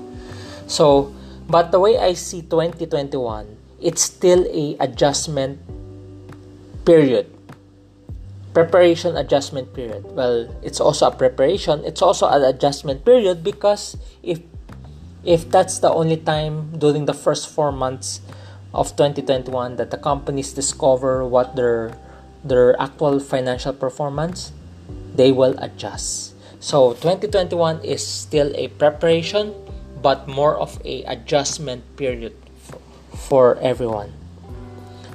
So, 0.67 1.15
but 1.47 1.71
the 1.71 1.79
way 1.79 1.95
I 1.97 2.15
see 2.15 2.43
2021, 2.43 3.57
it's 3.79 4.03
still 4.03 4.43
a 4.51 4.75
adjustment 4.83 5.63
period. 6.85 7.31
Preparation 8.53 9.17
adjustment 9.17 9.73
period. 9.75 10.03
Well, 10.11 10.51
it's 10.63 10.81
also 10.81 11.07
a 11.07 11.15
preparation. 11.15 11.85
It's 11.85 12.03
also 12.03 12.27
an 12.27 12.43
adjustment 12.43 13.05
period 13.05 13.45
because 13.45 13.95
if 14.25 14.43
if 15.23 15.47
that's 15.51 15.79
the 15.79 15.93
only 15.93 16.17
time 16.17 16.75
during 16.75 17.05
the 17.05 17.15
first 17.15 17.47
four 17.47 17.71
months 17.71 18.21
of 18.73 18.95
2021 18.97 19.77
that 19.77 19.91
the 19.91 19.99
companies 19.99 20.53
discover 20.53 21.27
what 21.27 21.57
their 21.57 21.99
their 22.45 22.79
actual 22.81 23.21
financial 23.21 23.73
performance, 23.73 24.53
they 25.15 25.33
will 25.33 25.59
adjust. 25.59 26.35
So 26.61 26.93
2021 26.93 27.85
is 27.85 28.07
still 28.07 28.53
a 28.57 28.69
preparation, 28.69 29.53
but 30.01 30.29
more 30.29 30.57
of 30.57 30.81
a 30.85 31.03
adjustment 31.05 31.85
period 31.97 32.37
for, 33.13 33.57
everyone. 33.61 34.13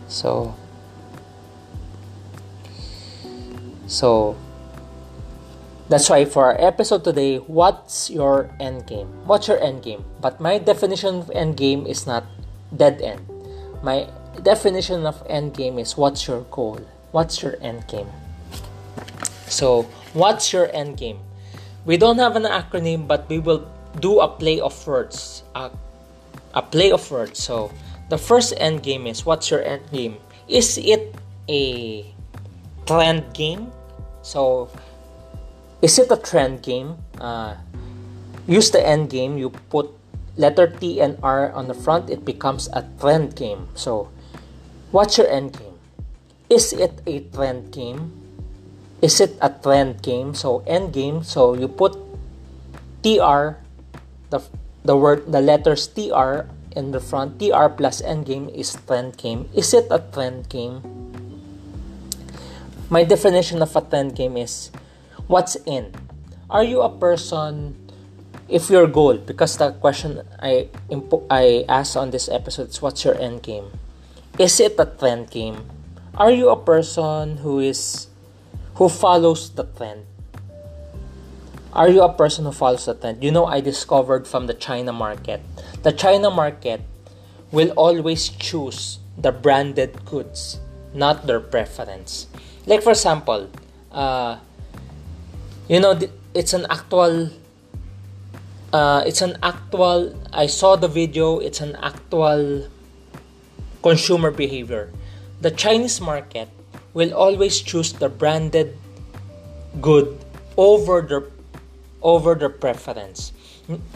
So 0.08 0.54
so 3.88 4.36
that's 5.90 6.10
why 6.10 6.26
for 6.26 6.46
our 6.46 6.58
episode 6.58 7.04
today, 7.04 7.38
what's 7.38 8.10
your 8.10 8.50
end 8.60 8.88
game? 8.88 9.08
What's 9.26 9.48
your 9.48 9.62
end 9.62 9.84
game? 9.84 10.04
But 10.22 10.42
my 10.42 10.58
definition 10.58 11.22
of 11.22 11.32
end 11.32 11.58
game 11.58 11.86
is 11.86 12.06
not 12.06 12.26
dead 12.76 13.02
end. 13.02 13.35
My 13.86 14.10
definition 14.42 15.06
of 15.06 15.22
end 15.30 15.54
game 15.54 15.78
is 15.78 15.94
what's 15.94 16.26
your 16.26 16.42
goal? 16.50 16.82
what's 17.16 17.40
your 17.40 17.56
end 17.62 17.88
game? 17.88 18.12
So, 19.48 19.88
what's 20.12 20.52
your 20.52 20.68
end 20.74 20.98
game? 20.98 21.24
We 21.88 21.96
don't 21.96 22.18
have 22.18 22.36
an 22.36 22.44
acronym, 22.44 23.08
but 23.08 23.30
we 23.30 23.38
will 23.38 23.64
do 24.04 24.20
a 24.20 24.28
play 24.28 24.60
of 24.60 24.76
words. 24.84 25.48
A, 25.56 25.72
a 26.58 26.62
play 26.62 26.92
of 26.92 27.00
words. 27.08 27.40
So, 27.40 27.72
the 28.10 28.18
first 28.18 28.58
end 28.58 28.84
game 28.84 29.08
is 29.08 29.24
what's 29.24 29.48
your 29.54 29.64
end 29.64 29.88
game? 29.94 30.18
Is 30.50 30.82
it 30.82 31.16
a 31.48 32.04
trend 32.84 33.32
game? 33.38 33.72
So, 34.26 34.68
is 35.82 35.96
it 35.96 36.12
a 36.12 36.18
trend 36.18 36.68
game? 36.68 36.98
Uh, 37.22 37.56
use 38.50 38.72
the 38.72 38.82
end 38.82 39.10
game. 39.10 39.38
You 39.38 39.56
put 39.72 39.88
letter 40.38 40.68
T 40.68 41.02
and 41.02 41.18
R 41.24 41.52
on 41.52 41.68
the 41.68 41.74
front, 41.74 42.10
it 42.10 42.26
becomes 42.26 42.70
a 42.74 42.88
trend 43.00 43.36
game. 43.36 43.70
So, 43.76 44.10
what's 44.92 45.18
your 45.18 45.28
end 45.28 45.58
game? 45.58 45.76
Is 46.50 46.74
it 46.74 47.02
a 47.08 47.26
trend 47.34 47.72
game? 47.72 48.26
Is 49.02 49.20
it 49.20 49.38
a 49.42 49.50
trend 49.50 50.02
game? 50.02 50.34
So 50.34 50.64
end 50.66 50.94
game. 50.94 51.24
So 51.24 51.54
you 51.54 51.68
put 51.68 51.94
TR, 53.04 53.62
the 54.30 54.42
the 54.86 54.98
word 54.98 55.30
the 55.30 55.42
letters 55.42 55.86
TR 55.86 56.50
in 56.74 56.90
the 56.90 57.02
front. 57.02 57.38
TR 57.38 57.70
plus 57.70 58.02
end 58.02 58.26
game 58.26 58.50
is 58.50 58.78
trend 58.90 59.18
game. 59.18 59.50
Is 59.54 59.74
it 59.74 59.90
a 59.90 60.00
trend 60.00 60.50
game? 60.50 60.82
My 62.90 63.04
definition 63.04 63.62
of 63.62 63.76
a 63.76 63.82
trend 63.82 64.16
game 64.16 64.38
is 64.38 64.70
what's 65.26 65.58
in. 65.70 65.94
Are 66.50 66.64
you 66.64 66.82
a 66.82 66.90
person 66.90 67.78
if 68.48 68.70
your 68.70 68.88
goal 68.88 69.18
because 69.18 69.58
the 69.58 69.72
question 69.74 70.22
I 70.40 70.70
impo- 70.90 71.26
I 71.30 71.66
asked 71.68 71.98
on 71.98 72.12
this 72.12 72.30
episode 72.30 72.70
is 72.70 72.82
what's 72.82 73.04
your 73.04 73.18
end 73.18 73.42
game? 73.44 73.72
Is 74.38 74.60
it 74.60 74.76
a 74.78 74.86
trend 74.86 75.32
game? 75.32 75.66
Are 76.16 76.32
you 76.32 76.50
a 76.50 76.60
person 76.60 77.38
who 77.38 77.60
is 77.60 78.08
who 78.76 78.90
follows 78.90 79.50
the 79.50 79.64
trend? 79.64 80.06
Are 81.74 81.90
you 81.90 82.04
a 82.04 82.14
person 82.14 82.46
who 82.46 82.52
follows 82.52 82.86
the 82.86 82.96
trend? 82.96 83.24
You 83.24 83.32
know, 83.32 83.46
I 83.46 83.60
discovered 83.60 84.28
from 84.28 84.48
the 84.48 84.54
China 84.54 84.94
market. 84.94 85.42
The 85.84 85.92
China 85.92 86.30
market 86.30 86.82
will 87.52 87.72
always 87.72 88.30
choose 88.30 89.00
the 89.18 89.32
branded 89.32 90.06
goods, 90.06 90.60
not 90.94 91.28
their 91.28 91.40
preference. 91.40 92.28
Like 92.66 92.84
for 92.84 92.92
example, 92.92 93.50
uh, 93.92 94.38
you 95.68 95.80
know, 95.80 95.98
it's 96.34 96.54
an 96.54 96.68
actual. 96.70 97.32
Uh, 98.76 99.08
it's 99.08 99.24
an 99.24 99.40
actual. 99.40 100.12
I 100.36 100.52
saw 100.52 100.76
the 100.76 100.92
video. 100.92 101.40
It's 101.40 101.64
an 101.64 101.80
actual 101.80 102.68
consumer 103.80 104.32
behavior 104.36 104.92
the 105.42 105.52
Chinese 105.52 106.00
market 106.00 106.50
will 106.94 107.14
always 107.14 107.60
choose 107.62 107.94
the 107.94 108.10
branded 108.10 108.78
good 109.82 110.18
over 110.58 111.02
the 111.02 111.22
over 112.02 112.36
the 112.36 112.50
preference. 112.50 113.34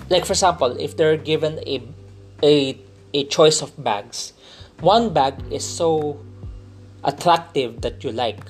Like 0.09 0.25
for 0.25 0.33
example, 0.33 0.75
if 0.77 0.97
they're 0.97 1.17
given 1.17 1.57
a 1.65 1.81
a 2.43 2.77
a 3.13 3.25
choice 3.25 3.61
of 3.61 3.71
bags, 3.81 4.33
one 4.81 5.13
bag 5.13 5.41
is 5.49 5.63
so 5.63 6.19
attractive 7.03 7.81
that 7.81 8.03
you 8.03 8.11
like, 8.11 8.43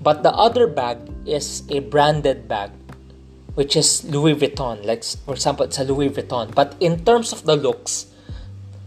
but 0.00 0.22
the 0.22 0.32
other 0.32 0.66
bag 0.66 0.96
is 1.26 1.66
a 1.68 1.80
branded 1.80 2.46
bag, 2.46 2.70
which 3.54 3.76
is 3.76 4.04
Louis 4.04 4.34
Vuitton. 4.34 4.84
Like 4.84 5.04
for 5.04 5.34
example, 5.34 5.66
it's 5.66 5.78
a 5.78 5.84
Louis 5.84 6.10
Vuitton. 6.10 6.54
But 6.54 6.76
in 6.80 7.04
terms 7.04 7.32
of 7.32 7.44
the 7.44 7.56
looks, 7.56 8.06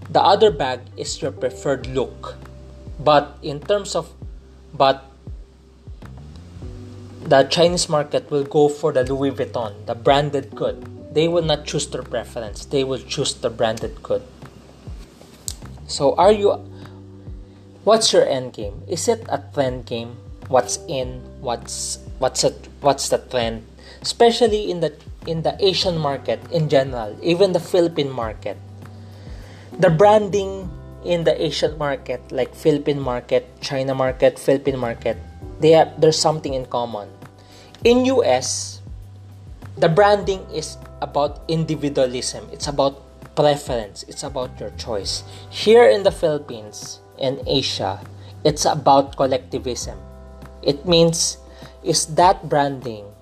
the 0.10 0.22
other 0.22 0.52
bag 0.52 0.82
is 0.98 1.22
your 1.22 1.32
preferred 1.32 1.88
look 1.88 2.36
but 3.00 3.38
in 3.42 3.60
terms 3.60 3.96
of 3.96 4.12
but 4.74 5.04
the 7.24 7.44
Chinese 7.44 7.90
market 7.90 8.30
will 8.30 8.44
go 8.44 8.68
for 8.68 8.92
the 8.92 9.04
Louis 9.04 9.32
Vuitton, 9.32 9.86
the 9.86 9.96
branded 9.96 10.56
good. 10.56 11.14
They 11.14 11.28
will 11.28 11.44
not 11.44 11.66
choose 11.66 11.88
their 11.88 12.02
preference. 12.02 12.66
They 12.66 12.84
will 12.84 13.00
choose 13.00 13.34
the 13.36 13.50
branded 13.50 14.02
good. 14.02 14.24
So 15.88 16.16
are 16.16 16.32
you 16.32 16.54
what's 17.84 18.12
your 18.14 18.28
end 18.28 18.54
game? 18.54 18.84
Is 18.88 19.08
it 19.08 19.26
a 19.30 19.44
trend 19.54 19.86
game? 19.86 20.18
What's 20.48 20.80
in? 20.88 21.22
What's 21.40 22.00
what's 22.20 22.44
it 22.44 22.68
what's 22.82 23.10
the 23.10 23.20
trend? 23.20 23.66
Especially 24.04 24.68
in 24.68 24.84
the 24.84 24.92
in 25.24 25.48
the 25.48 25.56
Asian 25.64 25.96
market 25.96 26.44
in 26.52 26.68
general, 26.68 27.16
even 27.24 27.56
the 27.56 27.64
Philippine 27.64 28.12
market. 28.12 28.60
The 29.80 29.90
branding 29.90 30.68
in 31.08 31.24
the 31.24 31.32
Asian 31.40 31.80
market, 31.80 32.20
like 32.32 32.52
Philippine 32.52 33.00
market, 33.00 33.48
China 33.64 33.96
market, 33.96 34.38
Philippine 34.38 34.78
market, 34.78 35.16
they 35.64 35.72
have 35.72 35.96
there's 36.00 36.20
something 36.20 36.54
in 36.54 36.68
common. 36.68 37.08
In 37.88 38.04
US, 38.20 38.84
the 39.80 39.88
branding 39.88 40.44
is 40.52 40.76
about 41.02 41.40
individualism. 41.48 42.48
It's 42.52 42.68
about 42.68 43.00
preference. 43.36 44.04
It's 44.04 44.24
about 44.24 44.60
your 44.60 44.72
choice. 44.76 45.24
Here 45.50 45.88
in 45.88 46.04
the 46.04 46.12
Philippines 46.12 47.00
and 47.20 47.40
Asia, 47.48 48.04
it's 48.44 48.66
about 48.66 49.16
collectivism. 49.16 49.98
It 50.62 50.86
means 50.88 51.38
is 51.84 52.08
that 52.16 52.48
branding 52.48 53.13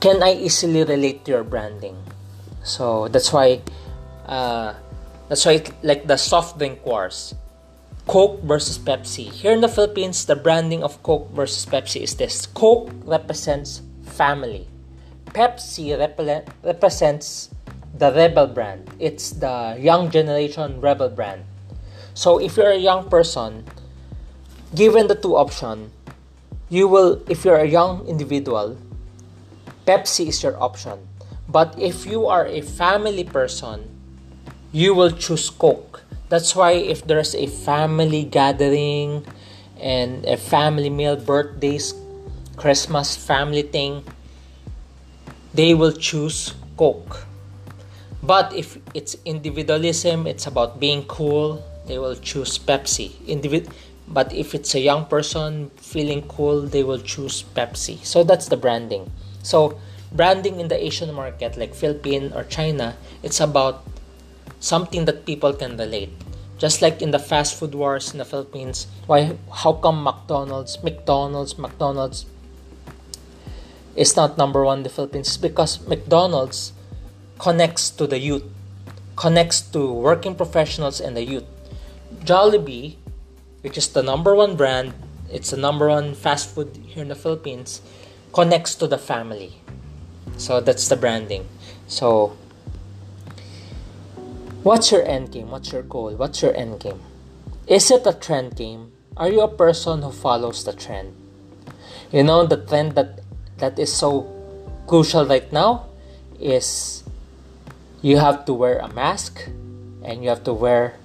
can 0.00 0.22
I 0.22 0.34
easily 0.34 0.84
relate 0.84 1.24
to 1.24 1.32
your 1.32 1.44
branding? 1.44 1.96
So 2.62 3.08
that's 3.08 3.32
why 3.32 3.62
uh, 4.26 4.74
that's 5.28 5.44
why, 5.44 5.62
like 5.82 6.06
the 6.06 6.16
soft 6.16 6.58
drink 6.58 6.84
wars. 6.84 7.34
Coke 8.08 8.40
versus 8.42 8.78
Pepsi. 8.78 9.28
Here 9.28 9.52
in 9.52 9.60
the 9.60 9.68
Philippines, 9.68 10.24
the 10.24 10.36
branding 10.36 10.82
of 10.82 11.02
Coke 11.02 11.28
versus 11.32 11.66
Pepsi 11.66 12.00
is 12.00 12.16
this 12.16 12.46
Coke 12.46 12.88
represents 13.04 13.82
family, 14.02 14.66
Pepsi 15.26 15.92
rep- 15.92 16.48
represents 16.64 17.50
the 17.92 18.12
rebel 18.12 18.46
brand. 18.46 18.88
It's 18.98 19.30
the 19.30 19.76
young 19.78 20.10
generation 20.10 20.80
rebel 20.80 21.10
brand. 21.10 21.44
So 22.14 22.38
if 22.38 22.56
you're 22.56 22.72
a 22.72 22.80
young 22.80 23.10
person, 23.10 23.64
given 24.74 25.06
the 25.08 25.14
two 25.14 25.36
option, 25.36 25.92
you 26.70 26.88
will 26.88 27.20
if 27.28 27.44
you're 27.44 27.60
a 27.60 27.68
young 27.68 28.08
individual, 28.08 28.78
Pepsi 29.88 30.28
is 30.28 30.42
your 30.42 30.60
option. 30.60 31.08
But 31.48 31.72
if 31.80 32.04
you 32.04 32.26
are 32.28 32.44
a 32.44 32.60
family 32.60 33.24
person, 33.24 33.88
you 34.70 34.92
will 34.94 35.12
choose 35.12 35.48
Coke 35.48 36.04
that's 36.28 36.54
why 36.54 36.72
if 36.72 37.06
there's 37.06 37.34
a 37.34 37.46
family 37.46 38.24
gathering 38.24 39.24
and 39.80 40.24
a 40.26 40.36
family 40.36 40.90
meal, 40.90 41.16
birthdays, 41.16 41.94
Christmas 42.56 43.16
family 43.16 43.62
thing, 43.62 44.04
they 45.54 45.72
will 45.72 45.92
choose 45.92 46.54
Coke. 46.76 47.24
But 48.22 48.52
if 48.52 48.76
it's 48.92 49.16
individualism, 49.24 50.26
it's 50.26 50.46
about 50.46 50.78
being 50.78 51.04
cool, 51.04 51.64
they 51.86 51.98
will 51.98 52.16
choose 52.16 52.58
Pepsi. 52.58 53.16
Individ- 53.24 53.72
but 54.06 54.32
if 54.34 54.54
it's 54.54 54.74
a 54.74 54.80
young 54.80 55.06
person 55.06 55.70
feeling 55.76 56.22
cool, 56.28 56.60
they 56.60 56.82
will 56.82 57.00
choose 57.00 57.44
Pepsi. 57.56 58.04
So 58.04 58.22
that's 58.22 58.48
the 58.48 58.56
branding. 58.56 59.10
So 59.48 59.80
branding 60.12 60.60
in 60.60 60.68
the 60.68 60.76
Asian 60.76 61.14
market 61.16 61.56
like 61.56 61.72
Philippines 61.72 62.36
or 62.36 62.44
China, 62.44 63.00
it's 63.22 63.40
about 63.40 63.80
something 64.60 65.06
that 65.06 65.24
people 65.24 65.56
can 65.56 65.80
relate. 65.80 66.12
Just 66.58 66.82
like 66.82 67.00
in 67.00 67.12
the 67.12 67.18
fast 67.18 67.56
food 67.56 67.74
wars 67.74 68.12
in 68.12 68.18
the 68.18 68.28
Philippines, 68.28 68.86
why 69.06 69.40
how 69.64 69.72
come 69.72 70.04
McDonald's, 70.04 70.82
McDonald's, 70.84 71.56
McDonald's 71.56 72.26
is 73.96 74.16
not 74.16 74.36
number 74.36 74.64
one 74.68 74.78
in 74.80 74.84
the 74.84 74.92
Philippines? 74.92 75.38
Because 75.38 75.80
McDonald's 75.88 76.76
connects 77.38 77.88
to 77.96 78.06
the 78.06 78.18
youth, 78.18 78.44
connects 79.16 79.62
to 79.72 79.80
working 79.90 80.34
professionals 80.34 81.00
and 81.00 81.16
the 81.16 81.24
youth. 81.24 81.48
Jollibee, 82.20 82.96
which 83.62 83.78
is 83.78 83.88
the 83.88 84.02
number 84.02 84.34
one 84.34 84.56
brand, 84.56 84.92
it's 85.32 85.50
the 85.52 85.56
number 85.56 85.88
one 85.88 86.12
fast 86.12 86.52
food 86.52 86.76
here 86.84 87.02
in 87.02 87.08
the 87.08 87.14
Philippines, 87.14 87.80
connects 88.32 88.74
to 88.76 88.86
the 88.86 88.98
family. 88.98 89.54
So 90.36 90.60
that's 90.60 90.88
the 90.88 90.96
branding. 90.96 91.48
So 91.86 92.36
What's 94.68 94.90
your 94.90 95.06
end 95.06 95.30
game? 95.30 95.50
What's 95.50 95.72
your 95.72 95.80
goal? 95.80 96.12
What's 96.16 96.42
your 96.42 96.54
end 96.54 96.80
game? 96.80 97.00
Is 97.68 97.90
it 97.90 98.04
a 98.04 98.12
trend 98.12 98.56
game? 98.56 98.90
Are 99.16 99.30
you 99.30 99.40
a 99.40 99.48
person 99.48 100.02
who 100.02 100.10
follows 100.10 100.64
the 100.64 100.74
trend? 100.74 101.14
You 102.10 102.24
know 102.24 102.44
the 102.44 102.58
trend 102.58 102.92
that 102.92 103.20
that 103.58 103.78
is 103.78 103.88
so 103.88 104.26
crucial 104.86 105.24
right 105.24 105.46
now 105.52 105.86
is 106.40 107.04
you 108.02 108.18
have 108.18 108.44
to 108.44 108.52
wear 108.52 108.78
a 108.78 108.92
mask 108.92 109.46
and 110.02 110.22
you 110.22 110.28
have 110.28 110.42
to 110.44 110.52
wear 110.52 110.98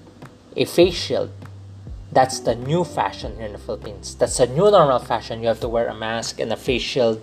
a 0.57 0.65
face 0.65 0.95
shield. 0.95 1.29
That's 2.13 2.39
the 2.39 2.54
new 2.54 2.84
fashion 2.84 3.36
here 3.38 3.47
in 3.47 3.54
the 3.54 3.58
Philippines. 3.58 4.13
That's 4.13 4.39
a 4.39 4.45
new 4.45 4.69
normal 4.69 4.99
fashion. 4.99 5.41
You 5.41 5.47
have 5.47 5.60
to 5.62 5.67
wear 5.67 5.88
a 5.88 5.95
mask 5.95 6.39
and 6.39 6.54
a 6.54 6.56
face 6.56 6.84
shield. 6.84 7.21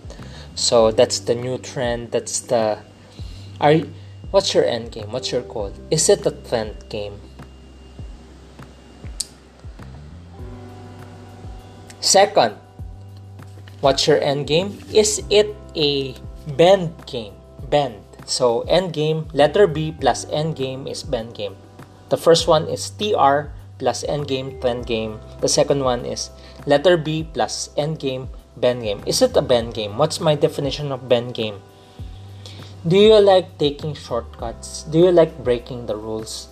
So 0.57 0.90
that's 0.90 1.20
the 1.20 1.35
new 1.35 1.59
trend. 1.59 2.11
That's 2.11 2.40
the 2.40 2.79
are 3.61 3.87
What's 4.31 4.55
your 4.55 4.64
end 4.64 4.92
game? 4.92 5.11
What's 5.11 5.33
your 5.33 5.42
goal? 5.42 5.74
Is 5.90 6.09
it 6.09 6.26
a 6.26 6.31
trend 6.31 6.87
game? 6.88 7.18
Second, 11.98 12.55
what's 13.81 14.07
your 14.07 14.22
end 14.22 14.46
game? 14.46 14.79
Is 14.94 15.22
it 15.31 15.55
a 15.74 16.14
bend 16.55 16.94
game? 17.07 17.35
Bend. 17.68 18.03
So 18.24 18.62
end 18.70 18.92
game, 18.92 19.26
letter 19.35 19.66
B 19.66 19.90
plus 19.90 20.26
end 20.31 20.55
game 20.55 20.87
is 20.87 21.03
bend 21.03 21.35
game. 21.35 21.57
The 22.09 22.16
first 22.16 22.46
one 22.46 22.66
is 22.70 22.90
TR 22.90 23.50
plus 23.80 24.04
end 24.04 24.28
game, 24.28 24.60
trend 24.60 24.84
game. 24.84 25.18
The 25.40 25.48
second 25.48 25.80
one 25.82 26.04
is 26.04 26.28
letter 26.68 27.00
B 27.00 27.24
plus 27.24 27.72
end 27.80 27.98
game, 27.98 28.28
bend 28.60 28.84
game. 28.84 29.00
Is 29.08 29.24
it 29.24 29.34
a 29.34 29.40
bend 29.40 29.72
game? 29.72 29.96
What's 29.96 30.20
my 30.20 30.36
definition 30.36 30.92
of 30.92 31.08
bend 31.08 31.32
game? 31.32 31.64
do 32.88 32.96
you 32.96 33.20
like 33.20 33.58
taking 33.58 33.92
shortcuts 33.92 34.84
do 34.84 34.98
you 34.98 35.12
like 35.12 35.44
breaking 35.44 35.84
the 35.84 35.94
rules 35.94 36.48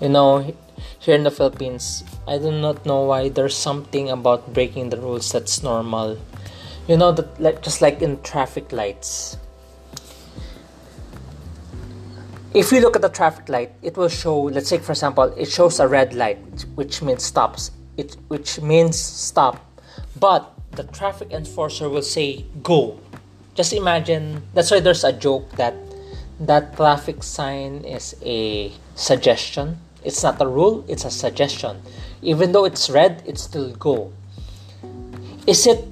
you 0.00 0.08
know 0.08 0.54
here 1.00 1.16
in 1.16 1.24
the 1.24 1.30
philippines 1.32 2.04
i 2.28 2.38
do 2.38 2.52
not 2.52 2.86
know 2.86 3.02
why 3.02 3.28
there's 3.28 3.56
something 3.56 4.08
about 4.08 4.54
breaking 4.54 4.90
the 4.90 4.96
rules 4.96 5.32
that's 5.32 5.64
normal 5.64 6.16
you 6.86 6.96
know 6.96 7.10
that 7.10 7.40
like 7.40 7.60
just 7.60 7.82
like 7.82 8.00
in 8.00 8.22
traffic 8.22 8.70
lights 8.70 9.36
if 12.54 12.70
you 12.70 12.80
look 12.80 12.94
at 12.94 13.02
the 13.02 13.08
traffic 13.08 13.48
light 13.48 13.72
it 13.82 13.96
will 13.96 14.08
show 14.08 14.42
let's 14.42 14.68
say 14.68 14.78
for 14.78 14.92
example 14.92 15.24
it 15.36 15.50
shows 15.50 15.80
a 15.80 15.88
red 15.88 16.14
light 16.14 16.38
which 16.76 17.02
means 17.02 17.24
stops. 17.24 17.72
It 17.96 18.16
which 18.28 18.60
means 18.60 18.98
stop. 18.98 19.58
But 20.18 20.50
the 20.72 20.84
traffic 20.84 21.32
enforcer 21.32 21.88
will 21.88 22.02
say 22.02 22.46
go. 22.62 22.98
Just 23.54 23.72
imagine 23.72 24.42
that's 24.54 24.70
why 24.70 24.78
there's 24.78 25.02
a 25.02 25.12
joke 25.12 25.50
that 25.52 25.74
that 26.38 26.76
traffic 26.76 27.22
sign 27.22 27.84
is 27.84 28.14
a 28.22 28.72
suggestion. 28.94 29.78
It's 30.04 30.22
not 30.22 30.40
a 30.40 30.46
rule 30.46 30.84
it's 30.86 31.04
a 31.04 31.10
suggestion. 31.10 31.82
Even 32.22 32.52
though 32.52 32.64
it's 32.64 32.88
red 32.88 33.22
it's 33.26 33.42
still 33.42 33.74
go. 33.74 34.12
Is 35.44 35.66
it 35.66 35.82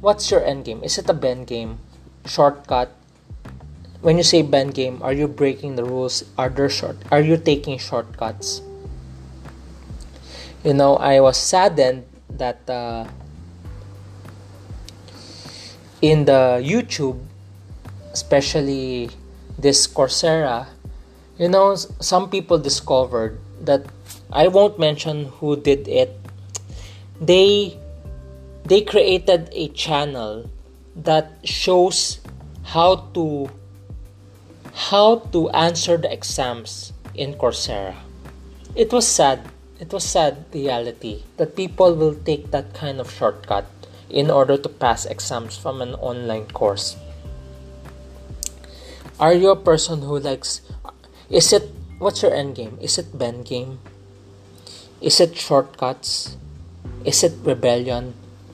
what's 0.00 0.30
your 0.30 0.44
end 0.44 0.66
game? 0.66 0.84
Is 0.84 0.98
it 0.98 1.10
a 1.10 1.14
bend 1.14 1.48
game? 1.48 1.78
Shortcut 2.26 2.90
when 4.00 4.16
you 4.16 4.22
say 4.22 4.42
bend 4.42 4.74
game 4.74 5.02
are 5.02 5.12
you 5.12 5.26
breaking 5.28 5.76
the 5.76 5.84
rules 5.84 6.24
are 6.36 6.48
there 6.48 6.68
short 6.68 6.96
are 7.10 7.20
you 7.20 7.36
taking 7.36 7.78
shortcuts 7.78 8.60
you 10.64 10.74
know 10.74 10.96
i 10.96 11.20
was 11.20 11.36
saddened 11.36 12.04
that 12.38 12.68
uh, 12.68 13.06
in 16.02 16.24
the 16.24 16.60
YouTube, 16.62 17.18
especially 18.12 19.10
this 19.58 19.86
Coursera, 19.86 20.66
you 21.38 21.48
know, 21.48 21.74
some 21.74 22.28
people 22.30 22.58
discovered 22.58 23.38
that 23.60 23.86
I 24.32 24.48
won't 24.48 24.78
mention 24.78 25.26
who 25.40 25.56
did 25.56 25.88
it. 25.88 26.16
They 27.20 27.78
they 28.64 28.82
created 28.82 29.48
a 29.52 29.68
channel 29.68 30.50
that 30.96 31.32
shows 31.44 32.20
how 32.64 33.08
to 33.14 33.48
how 34.76 35.24
to 35.32 35.48
answer 35.56 35.96
the 35.96 36.12
exams 36.12 36.92
in 37.14 37.32
Coursera. 37.34 37.96
It 38.76 38.92
was 38.92 39.08
sad. 39.08 39.40
It 39.80 39.90
was 39.90 40.04
sad 40.04 40.44
reality 40.52 41.24
that 41.38 41.56
people 41.56 41.96
will 41.96 42.14
take 42.14 42.50
that 42.52 42.74
kind 42.74 43.00
of 43.00 43.10
shortcut 43.10 43.64
in 44.10 44.30
order 44.30 44.56
to 44.60 44.68
pass 44.68 45.06
exams 45.06 45.56
from 45.56 45.80
an 45.80 45.94
online 45.96 46.46
course. 46.52 46.96
Are 49.18 49.32
you 49.32 49.48
a 49.48 49.56
person 49.56 50.02
who 50.02 50.20
likes 50.20 50.60
is 51.30 51.52
it 51.52 51.72
what's 51.96 52.20
your 52.20 52.36
end 52.36 52.54
game? 52.54 52.76
Is 52.80 52.98
it 52.98 53.16
bend 53.16 53.46
game? 53.48 53.80
Is 55.00 55.20
it 55.20 55.36
shortcuts? 55.36 56.36
Is 57.04 57.24
it 57.24 57.32
rebellion? 57.40 58.12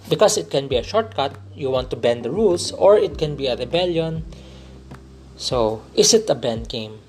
Because 0.09 0.39
it 0.39 0.51
can 0.51 0.69
be 0.69 0.77
a 0.77 0.83
shortcut, 0.83 1.35
you 1.55 1.71
want 1.71 1.91
to 1.91 1.97
bend 1.97 2.25
the 2.25 2.31
rules, 2.31 2.71
or 2.73 2.97
it 2.97 3.19
can 3.19 3.35
be 3.35 3.47
a 3.47 3.57
rebellion. 3.57 4.25
So, 5.37 5.83
is 5.95 6.15
it 6.15 6.29
a 6.31 6.35
bend 6.35 6.69
game? 6.69 7.01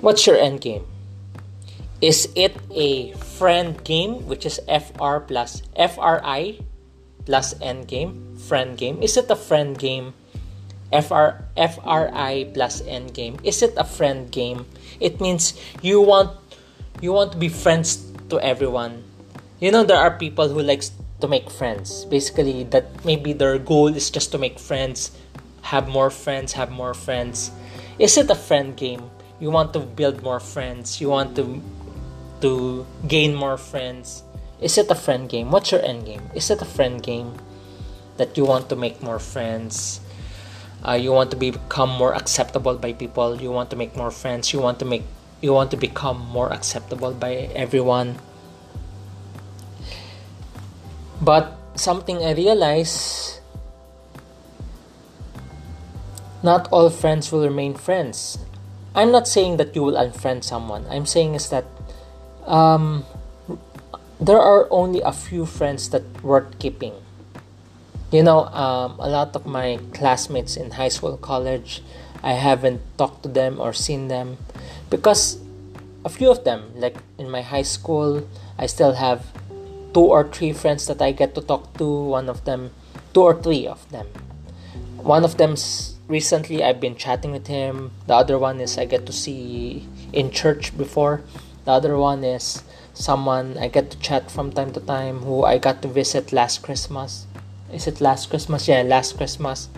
What's 0.00 0.26
your 0.26 0.36
end 0.36 0.60
game? 0.60 0.84
Is 2.00 2.28
it 2.36 2.56
a 2.70 3.12
friend 3.40 3.82
game, 3.84 4.28
which 4.28 4.44
is 4.44 4.60
FR 4.68 5.24
plus 5.24 5.62
FRI 5.72 6.60
plus 7.24 7.54
end 7.60 7.88
game, 7.88 8.36
friend 8.36 8.76
game? 8.76 9.02
Is 9.02 9.16
it 9.16 9.30
a 9.30 9.36
friend 9.36 9.78
game? 9.78 10.12
FR 10.92 11.42
FRI 11.56 12.46
plus 12.54 12.80
end 12.86 13.14
game. 13.14 13.36
Is 13.42 13.62
it 13.62 13.74
a 13.76 13.84
friend 13.84 14.30
game? 14.30 14.66
It 15.00 15.20
means 15.20 15.58
you 15.82 16.00
want 16.00 16.30
you 17.00 17.12
want 17.12 17.32
to 17.32 17.38
be 17.38 17.48
friends 17.48 17.98
to 18.30 18.38
everyone. 18.40 19.02
You 19.58 19.72
know 19.72 19.82
there 19.82 19.98
are 19.98 20.14
people 20.14 20.48
who 20.48 20.62
likes 20.62 20.92
to 21.20 21.26
make 21.26 21.50
friends. 21.50 22.04
Basically 22.06 22.64
that 22.70 23.04
maybe 23.04 23.32
their 23.32 23.58
goal 23.58 23.88
is 23.88 24.10
just 24.10 24.30
to 24.32 24.38
make 24.38 24.58
friends, 24.58 25.10
have 25.72 25.88
more 25.88 26.10
friends, 26.10 26.52
have 26.54 26.70
more 26.70 26.94
friends. 26.94 27.50
Is 27.98 28.16
it 28.16 28.30
a 28.30 28.34
friend 28.34 28.76
game? 28.76 29.10
You 29.40 29.50
want 29.50 29.72
to 29.74 29.80
build 29.80 30.22
more 30.22 30.40
friends. 30.40 31.00
You 31.00 31.10
want 31.10 31.34
to 31.36 31.60
to 32.40 32.86
gain 33.08 33.34
more 33.34 33.56
friends? 33.56 34.22
Is 34.60 34.78
it 34.78 34.90
a 34.90 34.94
friend 34.94 35.28
game? 35.28 35.50
What's 35.50 35.72
your 35.72 35.82
end 35.82 36.06
game? 36.06 36.22
Is 36.34 36.50
it 36.50 36.62
a 36.62 36.68
friend 36.68 37.02
game 37.02 37.34
that 38.16 38.36
you 38.36 38.44
want 38.44 38.68
to 38.70 38.76
make 38.76 39.02
more 39.02 39.18
friends? 39.18 40.00
Uh, 40.86 40.94
you 40.94 41.10
want 41.12 41.30
to 41.32 41.36
become 41.36 41.90
more 41.90 42.14
acceptable 42.14 42.78
by 42.78 42.92
people. 42.92 43.40
You 43.40 43.50
want 43.50 43.70
to 43.70 43.76
make 43.76 43.96
more 43.96 44.10
friends. 44.10 44.52
You 44.52 44.60
want 44.60 44.78
to 44.78 44.84
make 44.84 45.02
you 45.40 45.52
want 45.52 45.70
to 45.70 45.76
become 45.76 46.18
more 46.32 46.52
acceptable 46.52 47.12
by 47.12 47.52
everyone 47.52 48.16
but 51.20 51.56
something 51.74 52.24
i 52.24 52.32
realize 52.32 53.35
not 56.42 56.68
all 56.72 56.90
friends 56.90 57.32
will 57.32 57.42
remain 57.42 57.74
friends. 57.74 58.38
I'm 58.94 59.12
not 59.12 59.28
saying 59.28 59.58
that 59.58 59.74
you 59.74 59.82
will 59.82 59.94
unfriend 59.94 60.44
someone. 60.44 60.86
I'm 60.88 61.06
saying 61.06 61.34
is 61.34 61.50
that 61.50 61.66
um, 62.46 63.04
there 64.20 64.40
are 64.40 64.66
only 64.70 65.02
a 65.02 65.12
few 65.12 65.44
friends 65.46 65.90
that 65.90 66.02
worth 66.22 66.58
keeping. 66.58 66.94
You 68.12 68.22
know 68.22 68.46
um, 68.46 68.96
a 68.98 69.08
lot 69.08 69.34
of 69.36 69.46
my 69.46 69.78
classmates 69.92 70.56
in 70.56 70.72
high 70.72 70.88
school 70.88 71.16
college 71.16 71.82
i 72.22 72.32
haven't 72.32 72.80
talked 72.96 73.22
to 73.24 73.28
them 73.28 73.60
or 73.60 73.72
seen 73.72 74.08
them 74.08 74.38
because 74.88 75.38
a 76.04 76.08
few 76.08 76.30
of 76.30 76.44
them 76.44 76.70
like 76.76 76.96
in 77.18 77.28
my 77.28 77.42
high 77.42 77.66
school 77.66 78.26
i 78.58 78.64
still 78.64 78.94
have 78.94 79.26
two 79.92 80.04
or 80.04 80.28
three 80.28 80.52
friends 80.52 80.86
that 80.86 81.00
i 81.00 81.10
get 81.10 81.34
to 81.34 81.40
talk 81.40 81.72
to. 81.78 81.88
One 81.88 82.28
of 82.28 82.44
them 82.44 82.70
two 83.14 83.22
or 83.22 83.40
three 83.40 83.66
of 83.66 83.80
them. 83.90 84.06
One 85.00 85.24
of 85.24 85.38
them's 85.40 85.95
recently 86.08 86.62
i've 86.62 86.80
been 86.80 86.96
chatting 86.96 87.32
with 87.32 87.46
him. 87.46 87.90
The 88.06 88.14
other 88.14 88.38
one 88.38 88.60
is 88.60 88.78
i 88.78 88.84
get 88.84 89.06
to 89.06 89.12
see 89.12 89.88
in 90.12 90.30
church 90.30 90.76
before. 90.76 91.22
The 91.64 91.72
other 91.72 91.96
one 91.96 92.22
is 92.24 92.62
someone 92.94 93.58
i 93.58 93.68
get 93.68 93.90
to 93.90 93.98
chat 93.98 94.30
from 94.30 94.52
time 94.52 94.72
to 94.72 94.80
time 94.80 95.20
who 95.20 95.44
i 95.44 95.58
got 95.58 95.82
to 95.82 95.88
visit 95.88 96.32
last 96.32 96.62
christmas. 96.62 97.26
Is 97.72 97.86
it 97.86 98.00
last 98.00 98.30
christmas? 98.30 98.68
Yeah 98.68 98.82
last 98.82 99.16
christmas. 99.16 99.68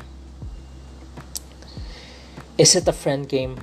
Is 2.58 2.74
it 2.76 2.86
a 2.88 2.92
friend 2.92 3.28
game? 3.28 3.56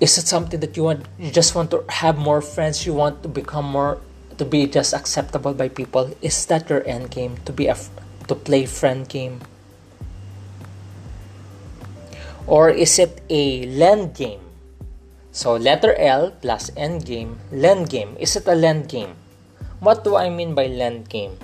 Is 0.00 0.18
it 0.18 0.26
something 0.26 0.58
that 0.60 0.76
you 0.76 0.84
want 0.84 1.06
you 1.18 1.30
just 1.30 1.54
want 1.54 1.70
to 1.70 1.84
have 1.88 2.18
more 2.18 2.42
friends? 2.42 2.84
You 2.84 2.92
want 2.92 3.22
to 3.22 3.28
become 3.28 3.64
more 3.64 4.00
to 4.36 4.44
be 4.44 4.66
just 4.66 4.92
acceptable 4.92 5.54
by 5.54 5.68
people? 5.68 6.10
Is 6.20 6.44
that 6.46 6.68
your 6.68 6.86
end 6.86 7.10
game? 7.10 7.38
To 7.46 7.52
be 7.52 7.68
a 7.68 7.76
to 8.28 8.34
play 8.34 8.66
friend 8.66 9.08
game 9.08 9.40
or 12.46 12.70
is 12.70 12.98
it 12.98 13.22
a 13.30 13.66
lend 13.66 14.14
game? 14.14 14.40
So 15.32 15.56
letter 15.56 15.94
L 15.96 16.32
plus 16.42 16.70
end 16.76 17.04
game 17.04 17.40
lend 17.50 17.88
game. 17.88 18.16
Is 18.20 18.36
it 18.36 18.46
a 18.46 18.54
lend 18.54 18.88
game? 18.88 19.16
What 19.80 20.04
do 20.04 20.16
I 20.16 20.28
mean 20.28 20.54
by 20.54 20.66
lend 20.66 21.08
game? 21.08 21.38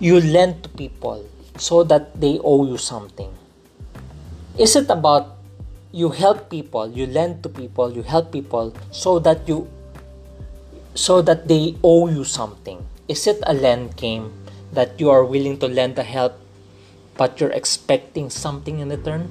You 0.00 0.20
lend 0.20 0.62
to 0.64 0.68
people 0.70 1.24
so 1.56 1.84
that 1.84 2.20
they 2.20 2.38
owe 2.42 2.66
you 2.66 2.76
something. 2.76 3.32
Is 4.58 4.74
it 4.74 4.90
about 4.90 5.36
you 5.92 6.10
help 6.10 6.50
people 6.50 6.90
you 6.90 7.06
lend 7.06 7.42
to 7.42 7.48
people 7.48 7.88
you 7.92 8.02
help 8.02 8.32
people 8.32 8.74
so 8.90 9.18
that 9.20 9.48
you 9.48 9.70
so 10.94 11.22
that 11.22 11.48
they 11.48 11.76
owe 11.84 12.08
you 12.08 12.24
something? 12.24 12.84
Is 13.08 13.26
it 13.26 13.38
a 13.46 13.54
lend 13.54 13.96
game 13.96 14.32
that 14.72 14.98
you 14.98 15.10
are 15.10 15.24
willing 15.24 15.58
to 15.60 15.68
lend 15.68 15.96
the 15.96 16.02
help 16.02 16.34
but 17.16 17.40
you're 17.40 17.54
expecting 17.54 18.28
something 18.28 18.80
in 18.80 18.90
return 18.90 19.30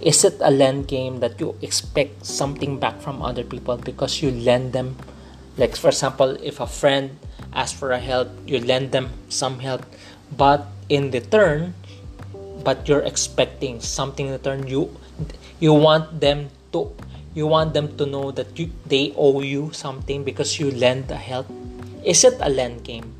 is 0.00 0.24
it 0.24 0.36
a 0.40 0.50
lend 0.50 0.88
game 0.88 1.20
that 1.20 1.38
you 1.40 1.54
expect 1.60 2.24
something 2.24 2.80
back 2.80 3.00
from 3.00 3.22
other 3.22 3.44
people 3.44 3.76
because 3.76 4.22
you 4.22 4.30
lend 4.30 4.72
them? 4.72 4.96
Like 5.56 5.76
for 5.76 5.88
example 5.88 6.36
if 6.42 6.60
a 6.60 6.66
friend 6.66 7.18
asks 7.52 7.78
for 7.78 7.92
a 7.92 7.98
help 7.98 8.28
you 8.46 8.60
lend 8.60 8.92
them 8.92 9.10
some 9.28 9.60
help. 9.60 9.84
But 10.32 10.66
in 10.88 11.10
return 11.10 11.74
but 12.64 12.88
you're 12.88 13.04
expecting 13.04 13.80
something 13.80 14.26
in 14.26 14.32
return. 14.32 14.66
You 14.66 14.96
you 15.60 15.72
want 15.72 16.20
them 16.20 16.48
to 16.72 16.92
you 17.34 17.46
want 17.46 17.74
them 17.74 17.96
to 17.96 18.06
know 18.06 18.30
that 18.32 18.58
you, 18.58 18.70
they 18.86 19.14
owe 19.16 19.40
you 19.40 19.70
something 19.72 20.24
because 20.24 20.58
you 20.58 20.70
lend 20.70 21.10
a 21.10 21.16
help. 21.16 21.46
Is 22.04 22.24
it 22.24 22.36
a 22.40 22.48
lend 22.48 22.84
game 22.84 23.12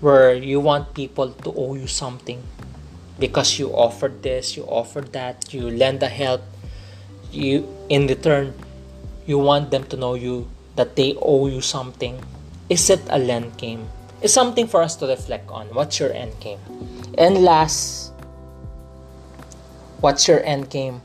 where 0.00 0.34
you 0.34 0.60
want 0.60 0.94
people 0.94 1.30
to 1.44 1.52
owe 1.52 1.74
you 1.74 1.86
something 1.86 2.42
because 3.20 3.58
you 3.58 3.68
offered 3.70 4.22
this 4.22 4.56
you 4.56 4.64
offered 4.64 5.12
that 5.12 5.52
you 5.52 5.68
lend 5.70 6.02
a 6.02 6.08
help 6.08 6.42
you 7.30 7.68
in 7.88 8.08
return 8.08 8.52
you 9.30 9.38
want 9.38 9.70
them 9.70 9.84
to 9.84 9.96
know 9.96 10.14
you 10.14 10.48
that 10.74 10.96
they 10.96 11.14
owe 11.20 11.46
you 11.46 11.60
something. 11.60 12.16
Is 12.68 12.88
it 12.90 13.00
a 13.10 13.18
lend 13.18 13.56
game? 13.58 13.86
It's 14.22 14.32
something 14.32 14.66
for 14.66 14.82
us 14.82 14.96
to 14.96 15.06
reflect 15.06 15.48
on. 15.50 15.66
What's 15.76 16.00
your 16.00 16.12
end 16.12 16.32
game? 16.40 16.58
And 17.18 17.44
last 17.44 18.12
what's 20.00 20.26
your 20.26 20.42
end 20.44 20.70
game? 20.70 21.00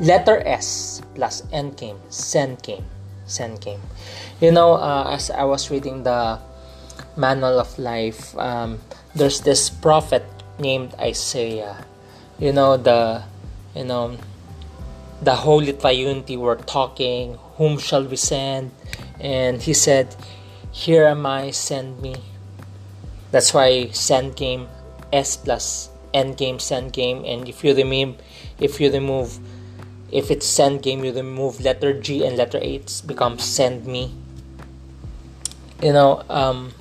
Letter 0.00 0.40
S 0.44 1.02
plus 1.14 1.44
end 1.52 1.76
game, 1.76 2.00
send 2.08 2.62
game, 2.62 2.84
send 3.26 3.60
game. 3.60 3.80
You 4.40 4.52
know, 4.52 4.74
uh, 4.74 5.12
as 5.12 5.30
I 5.30 5.44
was 5.44 5.70
reading 5.70 6.02
the 6.02 6.38
manual 7.16 7.60
of 7.60 7.78
life, 7.78 8.36
um, 8.38 8.80
there's 9.14 9.40
this 9.40 9.68
prophet 9.68 10.24
named 10.60 10.94
Isaiah. 11.00 11.84
You 12.38 12.52
know 12.52 12.76
the, 12.76 13.24
you 13.74 13.84
know, 13.84 14.16
the 15.22 15.34
Holy 15.34 15.72
Triunity 15.72 16.36
were 16.38 16.56
talking. 16.56 17.38
Whom 17.56 17.78
shall 17.78 18.04
we 18.04 18.16
send? 18.16 18.72
And 19.20 19.60
he 19.60 19.74
said, 19.74 20.14
"Here 20.72 21.06
am 21.06 21.26
I. 21.26 21.50
Send 21.50 22.00
me." 22.00 22.16
That's 23.30 23.54
why 23.54 23.88
send 23.92 24.36
game 24.36 24.68
S 25.12 25.36
plus 25.36 25.90
end 26.12 26.36
game 26.36 26.58
send 26.58 26.92
game. 26.92 27.24
And 27.24 27.48
if 27.48 27.62
you 27.64 27.74
remove, 27.74 28.16
if 28.58 28.80
you 28.80 28.90
remove 28.90 29.38
if 30.10 30.30
it's 30.30 30.46
send 30.46 30.82
game 30.82 31.04
you 31.04 31.12
remove 31.12 31.60
letter 31.60 31.94
G 31.94 32.26
and 32.26 32.36
letter 32.36 32.58
H 32.60 33.06
becomes 33.06 33.44
send 33.44 33.86
me 33.86 34.12
you 35.82 35.92
know 35.92 36.22
um, 36.28 36.72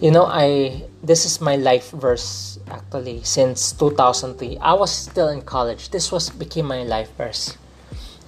you 0.00 0.10
know 0.10 0.24
I 0.26 0.82
this 1.02 1.24
is 1.24 1.40
my 1.40 1.56
life 1.56 1.90
verse 1.90 2.58
actually 2.70 3.22
since 3.22 3.72
2003 3.72 4.58
I 4.58 4.74
was 4.74 4.90
still 4.90 5.28
in 5.28 5.42
college. 5.42 5.90
This 5.90 6.10
was 6.10 6.30
became 6.30 6.66
my 6.66 6.82
life 6.82 7.14
verse. 7.16 7.56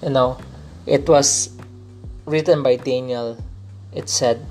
You 0.02 0.10
know 0.10 0.38
it 0.86 1.08
was 1.08 1.50
written 2.26 2.62
by 2.62 2.76
Daniel. 2.76 3.42
It 3.92 4.08
said 4.08 4.46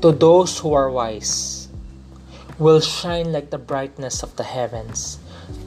to 0.00 0.12
those 0.12 0.58
who 0.58 0.72
are 0.72 0.90
wise 0.90 1.68
will 2.58 2.80
shine 2.80 3.32
like 3.32 3.50
the 3.50 3.58
brightness 3.58 4.22
of 4.22 4.36
the 4.36 4.44
heavens. 4.44 5.18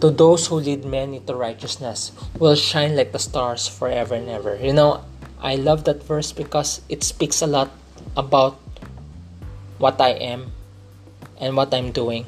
To 0.01 0.09
those 0.09 0.47
who 0.47 0.55
lead 0.55 0.85
many 0.85 1.19
to 1.21 1.35
righteousness 1.35 2.11
will 2.39 2.55
shine 2.55 2.95
like 2.95 3.11
the 3.11 3.19
stars 3.19 3.67
forever 3.67 4.15
and 4.15 4.29
ever. 4.29 4.55
You 4.55 4.73
know, 4.73 5.03
I 5.41 5.55
love 5.55 5.83
that 5.85 6.03
verse 6.03 6.31
because 6.31 6.81
it 6.89 7.03
speaks 7.03 7.41
a 7.41 7.47
lot 7.47 7.71
about 8.15 8.59
what 9.77 9.99
I 9.99 10.11
am 10.11 10.53
and 11.43 11.57
what 11.57 11.73
I'm 11.73 11.91
doing. 11.91 12.25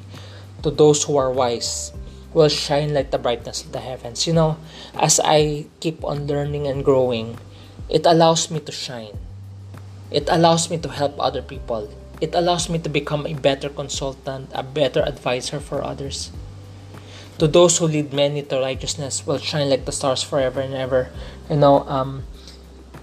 To 0.63 0.69
those 0.69 1.03
who 1.03 1.15
are 1.15 1.31
wise 1.31 1.93
will 2.35 2.49
shine 2.49 2.93
like 2.93 3.11
the 3.11 3.17
brightness 3.17 3.63
of 3.63 3.71
the 3.71 3.79
heavens. 3.79 4.27
You 4.27 4.33
know, 4.33 4.57
as 4.93 5.19
I 5.23 5.67
keep 5.79 6.03
on 6.03 6.27
learning 6.27 6.67
and 6.67 6.83
growing, 6.83 7.39
it 7.87 8.05
allows 8.05 8.51
me 8.51 8.59
to 8.59 8.71
shine. 8.71 9.17
It 10.11 10.27
allows 10.29 10.69
me 10.69 10.77
to 10.79 10.89
help 10.89 11.15
other 11.17 11.41
people. 11.41 11.89
It 12.19 12.35
allows 12.35 12.69
me 12.69 12.79
to 12.79 12.89
become 12.89 13.25
a 13.25 13.33
better 13.33 13.69
consultant, 13.69 14.51
a 14.53 14.63
better 14.63 15.01
advisor 15.01 15.59
for 15.59 15.83
others. 15.83 16.31
To 17.39 17.47
those 17.47 17.77
who 17.77 17.87
lead 17.87 18.13
many 18.13 18.43
to 18.43 18.59
righteousness 18.59 19.27
will 19.27 19.39
shine 19.39 19.69
like 19.69 19.83
the 19.85 19.91
stars 19.91 20.23
forever 20.23 20.61
and 20.61 20.73
ever. 20.73 21.11
You 21.49 21.57
know, 21.57 21.83
um, 21.87 22.23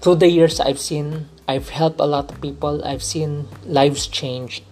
through 0.01 0.15
the 0.15 0.29
years 0.29 0.59
I've 0.59 0.79
seen, 0.79 1.29
I've 1.47 1.69
helped 1.69 1.99
a 1.99 2.05
lot 2.05 2.31
of 2.31 2.41
people. 2.41 2.83
I've 2.83 3.03
seen 3.03 3.47
lives 3.65 4.07
changed. 4.07 4.63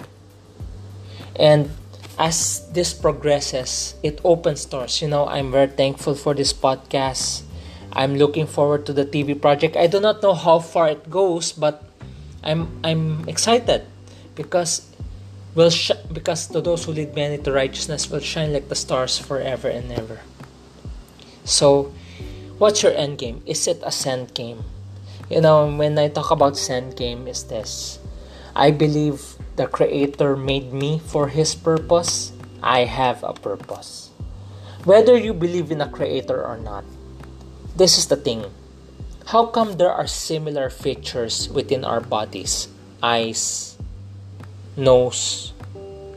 And 1.36 1.70
as 2.18 2.68
this 2.72 2.94
progresses, 2.94 3.96
it 4.04 4.20
opens 4.24 4.66
doors. 4.66 5.02
You 5.02 5.08
know, 5.08 5.28
I'm 5.28 5.52
very 5.52 5.68
thankful 5.68 6.16
for 6.16 6.34
this 6.34 6.54
podcast. 6.54 7.44
I'm 7.94 8.16
looking 8.16 8.48
forward 8.48 8.86
to 8.86 8.94
the 8.94 9.06
TV 9.06 9.40
project. 9.40 9.76
I 9.76 9.88
do 9.88 10.00
not 10.00 10.22
know 10.22 10.34
how 10.34 10.60
far 10.60 10.90
it 10.90 11.10
goes, 11.10 11.52
but 11.52 11.84
I'm 12.44 12.80
I'm 12.84 13.28
excited 13.28 13.84
because 14.36 14.88
will 15.56 15.70
sh- 15.70 16.00
because 16.12 16.48
to 16.48 16.62
those 16.62 16.86
who 16.86 16.94
lead 16.94 17.16
many 17.16 17.38
to 17.44 17.52
righteousness 17.52 18.10
will 18.10 18.24
shine 18.24 18.54
like 18.54 18.70
the 18.70 18.76
stars 18.76 19.20
forever 19.20 19.68
and 19.68 19.92
ever. 19.92 20.22
So, 21.44 21.92
what's 22.58 22.84
your 22.84 22.94
end 22.94 23.18
game? 23.18 23.44
Is 23.46 23.68
it 23.68 23.82
a 23.84 23.92
send 23.92 24.34
game? 24.34 24.64
You 25.30 25.42
know, 25.42 25.68
when 25.68 25.98
I 26.00 26.08
talk 26.08 26.32
about 26.32 26.56
send 26.56 26.96
game, 26.96 27.28
is 27.28 27.44
this: 27.46 28.00
I 28.56 28.72
believe 28.72 29.31
the 29.62 29.70
Creator 29.70 30.42
made 30.42 30.74
me 30.74 30.98
for 30.98 31.30
His 31.30 31.54
purpose. 31.54 32.34
I 32.66 32.90
have 32.90 33.22
a 33.22 33.38
purpose. 33.38 34.10
Whether 34.90 35.14
you 35.14 35.38
believe 35.38 35.70
in 35.70 35.86
a 35.86 35.90
Creator 35.90 36.34
or 36.34 36.58
not, 36.58 36.82
this 37.78 38.02
is 38.02 38.10
the 38.10 38.18
thing. 38.18 38.50
How 39.30 39.46
come 39.46 39.78
there 39.78 39.94
are 39.94 40.10
similar 40.10 40.74
features 40.74 41.46
within 41.54 41.86
our 41.86 42.02
bodies? 42.02 42.74
Eyes, 43.06 43.78
nose, 44.74 45.54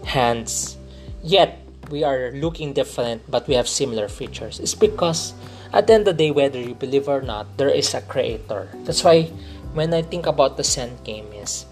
hands. 0.08 0.80
Yet 1.20 1.60
we 1.92 2.00
are 2.00 2.32
looking 2.32 2.72
different 2.72 3.28
but 3.28 3.44
we 3.44 3.60
have 3.60 3.68
similar 3.68 4.08
features. 4.08 4.56
It's 4.56 4.74
because 4.74 5.36
at 5.68 5.84
the 5.84 6.00
end 6.00 6.08
of 6.08 6.16
the 6.16 6.24
day, 6.24 6.30
whether 6.32 6.56
you 6.56 6.72
believe 6.72 7.12
or 7.12 7.20
not, 7.20 7.60
there 7.60 7.68
is 7.68 7.92
a 7.92 8.00
creator. 8.00 8.72
That's 8.88 9.04
why 9.04 9.28
when 9.76 9.92
I 9.92 10.00
think 10.00 10.24
about 10.24 10.56
the 10.56 10.64
Sand 10.64 11.04
game 11.04 11.28
is 11.36 11.68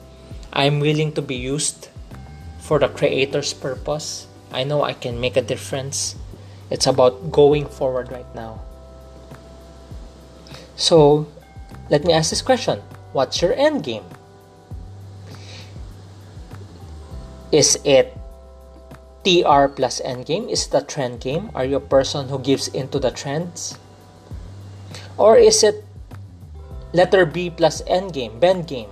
I'm 0.53 0.81
willing 0.81 1.13
to 1.15 1.23
be 1.23 1.35
used 1.35 1.89
for 2.61 2.79
the 2.79 2.89
creator's 2.89 3.53
purpose. 3.55 4.27
I 4.53 4.65
know 4.65 4.83
I 4.83 4.93
can 4.93 5.19
make 5.21 5.37
a 5.37 5.43
difference. 5.43 6.15
It's 6.71 6.87
about 6.87 7.33
going 7.33 7.67
forward 7.67 8.13
right 8.13 8.29
now. 8.35 8.61
So 10.77 11.27
let 11.89 12.05
me 12.05 12.13
ask 12.13 12.31
this 12.31 12.43
question. 12.43 12.81
What's 13.13 13.41
your 13.41 13.55
end 13.55 13.83
game? 13.83 14.05
Is 17.51 17.79
it 17.85 18.17
TR 19.25 19.69
plus 19.69 20.01
end 20.05 20.27
game? 20.27 20.49
Is 20.49 20.67
it 20.67 20.75
a 20.75 20.85
trend 20.85 21.21
game? 21.21 21.51
Are 21.55 21.65
you 21.65 21.77
a 21.77 21.81
person 21.81 22.29
who 22.29 22.39
gives 22.39 22.69
into 22.69 22.99
the 22.99 23.11
trends? 23.11 23.79
Or 25.17 25.37
is 25.37 25.63
it 25.63 25.85
letter 26.93 27.25
B 27.25 27.51
plus 27.51 27.83
end 27.87 28.13
game, 28.13 28.41
bend 28.41 28.67
game? 28.67 28.89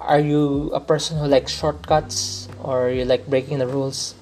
Are 0.00 0.18
you 0.18 0.72
a 0.72 0.80
person 0.80 1.18
who 1.18 1.28
likes 1.28 1.52
shortcuts 1.52 2.48
or 2.64 2.88
you 2.88 3.04
like 3.04 3.28
breaking 3.28 3.58
the 3.58 3.68
rules? 3.68 4.14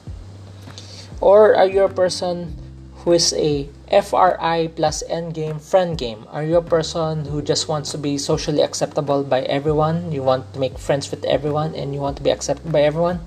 Or 1.20 1.54
are 1.54 1.70
you 1.70 1.86
a 1.86 1.88
person 1.88 2.58
who 3.06 3.12
is 3.12 3.32
a 3.32 3.70
FRI 3.86 4.74
plus 4.74 5.04
endgame 5.06 5.62
friend 5.62 5.96
game? 5.96 6.26
Are 6.34 6.42
you 6.42 6.56
a 6.58 6.66
person 6.66 7.26
who 7.26 7.40
just 7.42 7.68
wants 7.68 7.92
to 7.92 7.98
be 7.98 8.18
socially 8.18 8.60
acceptable 8.60 9.22
by 9.22 9.42
everyone? 9.46 10.10
You 10.10 10.24
want 10.24 10.52
to 10.54 10.58
make 10.58 10.78
friends 10.78 11.12
with 11.12 11.24
everyone 11.24 11.76
and 11.76 11.94
you 11.94 12.00
want 12.00 12.16
to 12.18 12.24
be 12.26 12.30
accepted 12.30 12.72
by 12.72 12.82
everyone? 12.82 13.20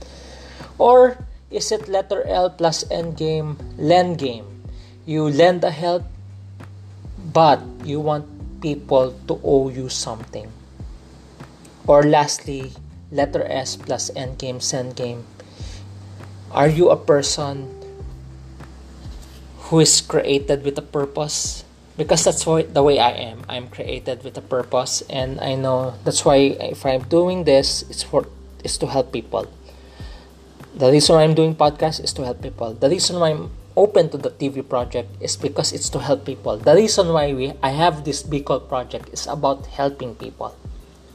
Or 0.78 1.24
is 1.49 1.72
it 1.72 1.88
letter 1.88 2.22
L 2.28 2.49
plus 2.49 2.84
endgame 2.91 3.56
lend 3.78 4.20
game? 4.20 4.68
You 5.06 5.24
lend 5.24 5.64
a 5.64 5.72
help 5.72 6.04
but 7.32 7.64
you 7.86 8.02
want 8.02 8.28
people 8.60 9.16
to 9.28 9.39
owe 9.41 9.70
you 9.70 9.88
something. 9.88 10.52
Or 11.88 12.04
lastly, 12.04 12.72
letter 13.12 13.44
S 13.44 13.76
plus 13.76 14.10
end 14.16 14.38
game. 14.38 14.60
send 14.60 14.96
game. 14.96 15.26
Are 16.52 16.68
you 16.68 16.90
a 16.90 16.98
person 16.98 17.72
who 19.68 19.80
is 19.80 20.02
created 20.02 20.64
with 20.64 20.78
a 20.78 20.86
purpose? 20.86 21.64
Because 21.98 22.24
that's 22.24 22.46
why, 22.46 22.64
the 22.64 22.84
way 22.84 23.00
I 23.00 23.12
am. 23.12 23.44
I'm 23.48 23.68
created 23.68 24.24
with 24.24 24.38
a 24.38 24.42
purpose, 24.42 25.04
and 25.10 25.40
I 25.40 25.56
know 25.56 25.96
that's 26.04 26.24
why 26.24 26.56
if 26.60 26.86
I'm 26.86 27.04
doing 27.08 27.44
this, 27.44 27.84
it's 27.90 28.04
for 28.04 28.28
it's 28.64 28.78
to 28.80 28.88
help 28.88 29.12
people. 29.12 29.48
The 30.76 30.92
reason 30.92 31.16
why 31.16 31.24
I'm 31.24 31.36
doing 31.36 31.56
podcast 31.56 32.04
is 32.04 32.14
to 32.14 32.24
help 32.24 32.42
people. 32.42 32.74
The 32.74 32.90
reason 32.90 33.20
why 33.20 33.32
I'm 33.32 33.52
open 33.76 34.10
to 34.10 34.18
the 34.18 34.32
TV 34.32 34.64
project 34.68 35.10
is 35.20 35.36
because 35.36 35.72
it's 35.72 35.90
to 35.90 36.00
help 36.00 36.26
people. 36.26 36.58
The 36.58 36.76
reason 36.76 37.12
why 37.12 37.34
we 37.34 37.54
I 37.62 37.72
have 37.72 38.04
this 38.04 38.24
Bicol 38.24 38.68
project 38.68 39.10
is 39.12 39.28
about 39.28 39.68
helping 39.68 40.16
people. 40.16 40.56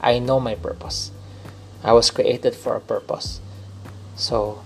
I 0.01 0.19
know 0.19 0.41
my 0.41 0.55
purpose. 0.55 1.11
I 1.83 1.93
was 1.93 2.11
created 2.11 2.55
for 2.55 2.77
a 2.77 2.81
purpose. 2.81 3.41
So, 4.17 4.63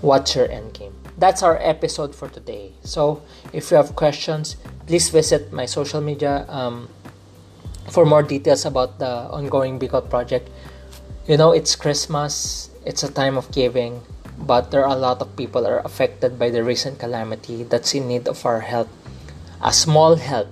what's 0.00 0.34
your 0.34 0.50
end 0.50 0.74
game? 0.74 0.94
That's 1.18 1.42
our 1.42 1.58
episode 1.60 2.14
for 2.14 2.28
today. 2.28 2.72
So, 2.82 3.22
if 3.52 3.70
you 3.70 3.76
have 3.76 3.96
questions, 3.96 4.56
please 4.86 5.08
visit 5.08 5.52
my 5.52 5.66
social 5.66 6.00
media 6.00 6.44
um, 6.48 6.88
for 7.90 8.04
more 8.04 8.22
details 8.22 8.64
about 8.64 8.98
the 8.98 9.28
ongoing 9.30 9.78
Bicol 9.78 10.08
project. 10.08 10.50
You 11.26 11.36
know, 11.36 11.52
it's 11.52 11.76
Christmas. 11.76 12.70
It's 12.84 13.02
a 13.02 13.10
time 13.10 13.36
of 13.36 13.50
giving 13.50 14.02
but 14.38 14.70
there 14.70 14.84
are 14.84 14.92
a 14.92 14.98
lot 14.98 15.20
of 15.22 15.34
people 15.36 15.66
are 15.66 15.80
affected 15.80 16.38
by 16.38 16.50
the 16.50 16.62
recent 16.62 16.98
calamity 16.98 17.64
that's 17.64 17.94
in 17.94 18.08
need 18.08 18.28
of 18.28 18.44
our 18.44 18.60
help. 18.60 18.88
A 19.62 19.72
small 19.72 20.16
help 20.16 20.48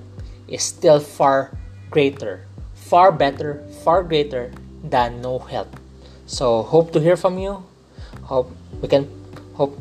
is 0.48 0.62
still 0.62 1.00
far 1.00 1.56
greater, 1.90 2.46
far 2.85 3.11
better, 3.11 3.64
far 3.82 4.05
greater 4.05 4.53
than 4.85 5.22
no 5.22 5.39
help. 5.39 5.76
So 6.26 6.62
hope 6.62 6.93
to 6.93 7.01
hear 7.01 7.16
from 7.16 7.39
you. 7.39 7.64
Hope 8.28 8.53
we 8.80 8.89
can 8.89 9.09
hope 9.55 9.78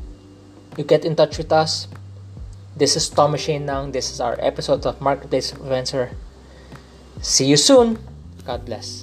you 0.78 0.84
get 0.84 1.04
in 1.04 1.16
touch 1.16 1.38
with 1.38 1.52
us. 1.52 1.88
This 2.76 2.96
is 2.96 3.10
Tom 3.10 3.36
Nang. 3.36 3.92
This 3.92 4.12
is 4.12 4.20
our 4.20 4.38
episode 4.40 4.86
of 4.86 5.00
Marketplace 5.02 5.52
Influencer. 5.52 6.16
See 7.22 7.46
you 7.46 7.58
soon. 7.58 8.00
God 8.46 8.66
bless. 8.66 9.03